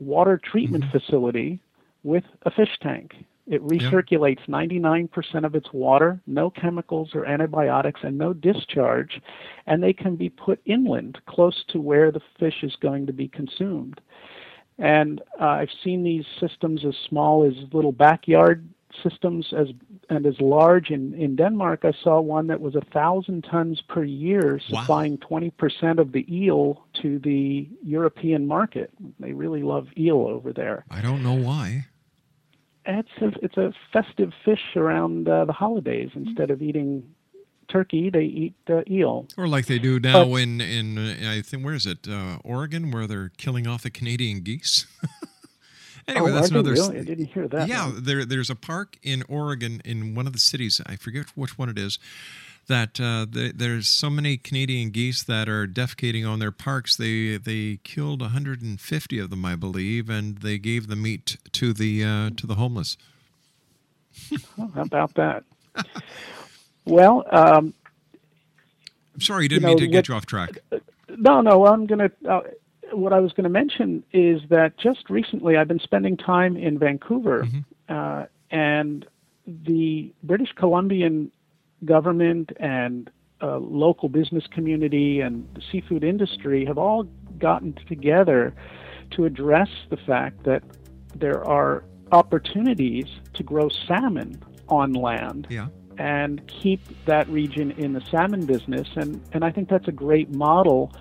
water 0.00 0.40
treatment 0.42 0.84
facility 0.90 1.60
with 2.02 2.24
a 2.42 2.50
fish 2.50 2.78
tank. 2.82 3.14
It 3.46 3.66
recirculates 3.66 4.46
99% 4.46 5.44
of 5.44 5.54
its 5.54 5.72
water, 5.72 6.20
no 6.26 6.50
chemicals 6.50 7.10
or 7.14 7.24
antibiotics, 7.24 8.00
and 8.02 8.18
no 8.18 8.34
discharge, 8.34 9.22
and 9.66 9.82
they 9.82 9.94
can 9.94 10.16
be 10.16 10.28
put 10.28 10.60
inland 10.66 11.18
close 11.26 11.64
to 11.68 11.80
where 11.80 12.12
the 12.12 12.20
fish 12.38 12.62
is 12.62 12.76
going 12.76 13.06
to 13.06 13.12
be 13.12 13.28
consumed. 13.28 14.02
And 14.78 15.22
uh, 15.40 15.46
I've 15.46 15.70
seen 15.82 16.04
these 16.04 16.26
systems 16.38 16.84
as 16.84 16.94
small 17.08 17.42
as 17.42 17.54
little 17.72 17.90
backyard 17.92 18.68
systems 19.02 19.52
as 19.56 19.68
and 20.08 20.26
as 20.26 20.40
large 20.40 20.90
in, 20.90 21.14
in 21.14 21.36
Denmark 21.36 21.84
I 21.84 21.92
saw 22.02 22.20
one 22.20 22.46
that 22.48 22.60
was 22.60 22.74
a 22.74 22.80
thousand 22.80 23.44
tons 23.44 23.80
per 23.80 24.04
year 24.04 24.60
supplying 24.60 25.18
twenty 25.18 25.50
percent 25.50 25.98
of 25.98 26.12
the 26.12 26.24
eel 26.34 26.84
to 27.02 27.18
the 27.18 27.68
European 27.82 28.46
market. 28.46 28.90
They 29.20 29.32
really 29.32 29.62
love 29.62 29.88
eel 29.96 30.26
over 30.26 30.52
there. 30.52 30.84
I 30.90 31.00
don't 31.00 31.22
know 31.22 31.34
why. 31.34 31.86
It's 32.86 33.08
a, 33.20 33.32
it's 33.42 33.56
a 33.58 33.74
festive 33.92 34.32
fish 34.44 34.74
around 34.74 35.28
uh, 35.28 35.44
the 35.44 35.52
holidays. 35.52 36.10
Instead 36.14 36.50
of 36.50 36.62
eating 36.62 37.02
turkey, 37.68 38.08
they 38.10 38.24
eat 38.24 38.54
uh, 38.68 38.80
eel. 38.90 39.28
Or 39.36 39.46
like 39.46 39.66
they 39.66 39.78
do 39.78 40.00
now 40.00 40.34
in 40.34 40.60
in 40.60 40.98
uh, 40.98 41.30
I 41.30 41.42
think 41.42 41.64
where 41.64 41.74
is 41.74 41.86
it 41.86 42.08
uh, 42.08 42.38
Oregon 42.44 42.90
where 42.90 43.06
they're 43.06 43.30
killing 43.36 43.66
off 43.66 43.82
the 43.82 43.90
Canadian 43.90 44.40
geese. 44.40 44.86
anyway, 46.08 46.30
Oh, 46.30 46.34
that's 46.34 46.50
another. 46.50 46.72
really? 46.72 46.98
I 46.98 47.02
didn't 47.04 47.26
hear 47.26 47.46
that 47.48 47.68
Yeah, 47.68 47.86
one. 47.86 48.02
there 48.04 48.24
there's 48.24 48.50
a 48.50 48.54
park 48.56 48.96
in 49.02 49.22
Oregon 49.28 49.80
in 49.84 50.14
one 50.14 50.26
of 50.26 50.32
the 50.32 50.38
cities. 50.38 50.80
I 50.86 50.96
forget 50.96 51.26
which 51.36 51.56
one 51.58 51.68
it 51.68 51.78
is. 51.78 51.98
That 52.66 53.00
uh, 53.00 53.24
the, 53.30 53.52
there's 53.54 53.88
so 53.88 54.10
many 54.10 54.36
Canadian 54.36 54.90
geese 54.90 55.22
that 55.22 55.48
are 55.48 55.66
defecating 55.66 56.28
on 56.28 56.38
their 56.38 56.50
parks. 56.52 56.96
They 56.96 57.38
they 57.38 57.78
killed 57.82 58.20
150 58.20 59.18
of 59.18 59.30
them, 59.30 59.44
I 59.46 59.56
believe, 59.56 60.10
and 60.10 60.38
they 60.38 60.58
gave 60.58 60.86
the 60.88 60.96
meat 60.96 61.38
to 61.52 61.72
the 61.72 62.04
uh, 62.04 62.30
to 62.36 62.46
the 62.46 62.56
homeless. 62.56 62.96
Oh, 64.58 64.70
how 64.74 64.82
about 64.82 65.14
that? 65.14 65.44
well, 66.84 67.24
um, 67.30 67.72
I'm 69.14 69.20
sorry, 69.20 69.44
you 69.44 69.48
didn't 69.48 69.62
You 69.62 69.68
mean 69.68 69.78
to 69.78 69.86
get 69.86 70.08
you 70.08 70.14
off 70.14 70.26
track. 70.26 70.58
No, 71.08 71.40
no. 71.40 71.64
I'm 71.66 71.86
gonna. 71.86 72.10
Uh, 72.28 72.40
what 72.92 73.12
I 73.12 73.20
was 73.20 73.32
going 73.32 73.44
to 73.44 73.50
mention 73.50 74.04
is 74.12 74.40
that 74.50 74.76
just 74.78 75.10
recently 75.10 75.56
I've 75.56 75.68
been 75.68 75.78
spending 75.80 76.16
time 76.16 76.56
in 76.56 76.78
Vancouver, 76.78 77.46
uh, 77.88 78.24
and 78.50 79.06
the 79.46 80.12
British 80.22 80.52
Columbian 80.54 81.30
government 81.84 82.50
and 82.58 83.10
uh, 83.40 83.58
local 83.58 84.08
business 84.08 84.44
community 84.50 85.20
and 85.20 85.48
the 85.54 85.62
seafood 85.70 86.02
industry 86.04 86.64
have 86.64 86.78
all 86.78 87.04
gotten 87.38 87.72
together 87.86 88.52
to 89.12 89.24
address 89.24 89.68
the 89.90 89.96
fact 89.96 90.44
that 90.44 90.62
there 91.14 91.44
are 91.46 91.84
opportunities 92.12 93.06
to 93.34 93.42
grow 93.42 93.68
salmon 93.68 94.42
on 94.68 94.92
land 94.92 95.46
Yeah. 95.50 95.68
and 95.98 96.46
keep 96.46 96.80
that 97.06 97.28
region 97.28 97.70
in 97.72 97.92
the 97.92 98.00
salmon 98.10 98.44
business. 98.44 98.88
And, 98.96 99.20
and 99.32 99.44
I 99.44 99.50
think 99.50 99.68
that's 99.68 99.88
a 99.88 99.92
great 99.92 100.34
model 100.34 100.92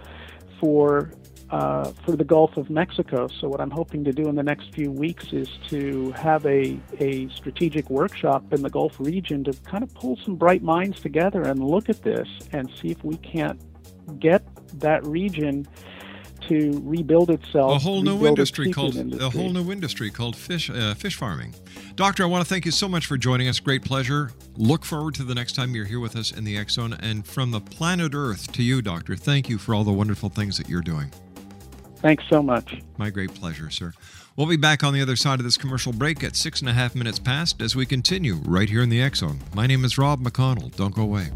for 0.60 1.12
uh, 1.50 1.92
for 2.06 2.16
the 2.16 2.24
Gulf 2.24 2.58
of 2.58 2.70
Mexico. 2.70 3.28
So 3.40 3.48
what 3.48 3.62
I'm 3.62 3.72
hoping 3.72 4.04
to 4.04 4.12
do 4.12 4.28
in 4.28 4.36
the 4.36 4.44
next 4.44 4.74
few 4.74 4.92
weeks 4.92 5.32
is 5.32 5.50
to 5.70 6.12
have 6.12 6.46
a, 6.46 6.80
a 7.00 7.30
strategic 7.30 7.90
workshop 7.90 8.52
in 8.54 8.62
the 8.62 8.70
Gulf 8.70 9.00
region 9.00 9.44
to 9.46 9.54
kind 9.64 9.84
of 9.84 9.94
pull 9.94 10.18
some 10.24 10.36
bright 10.36 10.62
minds 10.62 11.00
together 11.00 11.42
and 11.42 11.64
look 11.64 11.90
at 11.90 12.04
this 12.04 12.28
and 12.52 12.70
see 12.82 12.90
if 12.90 13.04
we 13.04 13.18
can't 13.18 13.60
get 14.20 14.44
that 14.80 15.06
region 15.06 15.68
to 16.48 16.82
rebuild 16.84 17.30
itself. 17.30 17.74
a 17.74 17.80
whole 17.80 18.02
new 18.02 18.26
industry 18.26 18.72
called 18.72 18.96
industry. 18.96 19.26
a 19.26 19.30
whole 19.30 19.52
new 19.52 19.72
industry 19.72 20.10
called 20.10 20.36
fish 20.36 20.70
uh, 20.70 20.94
fish 20.94 21.16
farming. 21.16 21.54
Doctor, 21.96 22.24
I 22.24 22.26
want 22.28 22.46
to 22.46 22.50
thank 22.50 22.66
you 22.66 22.72
so 22.72 22.88
much 22.88 23.06
for 23.06 23.18
joining 23.18 23.48
us. 23.48 23.60
Great 23.60 23.84
pleasure. 23.84 24.32
Look 24.56 24.86
forward 24.86 25.16
to 25.16 25.24
the 25.24 25.36
next 25.36 25.56
time 25.56 25.76
you're 25.76 25.86
here 25.86 26.00
with 26.00 26.16
us 26.16 26.32
in 26.32 26.44
the 26.44 26.64
Zone. 26.70 26.94
And 27.00 27.26
from 27.26 27.52
the 27.52 27.60
planet 27.60 28.14
Earth 28.14 28.52
to 28.54 28.64
you, 28.64 28.82
Doctor, 28.82 29.16
thank 29.16 29.50
you 29.50 29.58
for 29.58 29.74
all 29.74 29.84
the 29.84 29.92
wonderful 29.92 30.30
things 30.30 30.58
that 30.58 30.70
you're 30.70 30.82
doing. 30.82 31.12
Thanks 32.02 32.24
so 32.30 32.42
much. 32.42 32.82
My 32.98 33.10
great 33.10 33.34
pleasure, 33.34 33.70
sir. 33.70 33.94
We'll 34.36 34.48
be 34.48 34.56
back 34.56 34.84
on 34.84 34.94
the 34.94 35.02
other 35.02 35.16
side 35.16 35.40
of 35.40 35.46
this 35.46 35.58
commercial 35.58 35.92
break 35.92 36.24
at 36.24 36.36
six 36.36 36.62
and 36.62 36.70
a 36.70 36.74
half 36.74 36.94
minutes 36.96 37.18
past 37.18 37.62
as 37.62 37.76
we 37.76 37.86
continue 37.86 38.36
right 38.46 38.70
here 38.70 38.84
in 38.84 38.90
the 38.90 39.02
X 39.02 39.20
Zone. 39.20 39.40
My 39.56 39.66
name 39.66 39.84
is 39.84 39.98
Rob 39.98 40.22
McConnell. 40.22 40.76
Don't 40.76 40.94
go 40.94 41.02
away. 41.02 41.30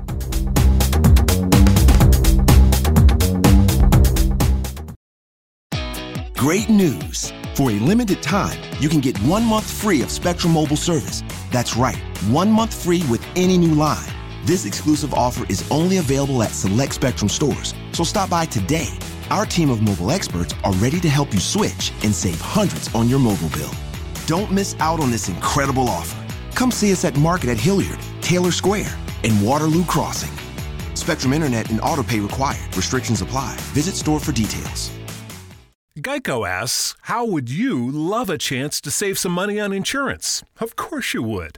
Great 6.36 6.70
news! 6.70 7.32
For 7.54 7.70
a 7.70 7.74
limited 7.74 8.24
time, 8.24 8.58
you 8.80 8.90
can 8.90 9.00
get 9.02 9.18
one 9.20 9.44
month 9.44 9.70
free 9.70 10.02
of 10.02 10.10
Spectrum 10.10 10.54
Mobile 10.54 10.78
service. 10.78 11.22
That's 11.52 11.76
right, 11.76 11.98
one 12.30 12.50
month 12.50 12.74
free 12.84 13.04
with 13.10 13.24
any 13.36 13.58
new 13.58 13.76
line. 13.76 14.08
This 14.44 14.66
exclusive 14.66 15.14
offer 15.14 15.46
is 15.50 15.70
only 15.70 15.98
available 15.98 16.42
at 16.42 16.52
select 16.52 16.94
Spectrum 16.94 17.30
stores, 17.30 17.76
so 17.92 18.04
stop 18.04 18.30
by 18.30 18.46
today. 18.46 18.90
Our 19.32 19.46
team 19.46 19.70
of 19.70 19.82
mobile 19.82 20.12
experts 20.12 20.54
are 20.66 20.74
ready 20.74 21.00
to 21.00 21.08
help 21.08 21.34
you 21.34 21.40
switch 21.40 21.94
and 22.04 22.14
save 22.14 22.42
hundreds 22.42 22.94
on 22.94 23.08
your 23.08 23.18
mobile 23.18 23.48
bill. 23.48 23.72
Don't 24.26 24.52
miss 24.52 24.76
out 24.82 25.00
on 25.00 25.10
this 25.10 25.30
incredible 25.30 25.88
offer. 25.88 26.22
Come 26.54 26.70
see 26.70 26.92
us 26.92 27.06
at 27.06 27.16
Market 27.16 27.50
at 27.50 27.58
Hilliard, 27.58 28.00
Taylor 28.20 28.52
Square, 28.52 28.94
and 29.24 29.42
Waterloo 29.42 29.86
Crossing. 29.86 30.38
Spectrum 30.96 31.32
Internet 31.32 31.70
and 31.72 31.80
autopay 31.80 32.22
required. 32.22 32.76
Restrictions 32.76 33.22
apply. 33.22 33.56
Visit 33.72 33.96
store 33.96 34.20
for 34.20 34.34
details. 34.34 34.92
Geico 35.98 36.46
asks, 36.46 36.98
How 37.04 37.26
would 37.26 37.50
you 37.50 37.90
love 37.90 38.30
a 38.30 38.38
chance 38.38 38.82
to 38.82 38.92
save 38.92 39.18
some 39.18 39.32
money 39.32 39.62
on 39.62 39.72
insurance? 39.72 40.44
Of 40.60 40.76
course 40.76 41.14
you 41.14 41.24
would. 41.24 41.58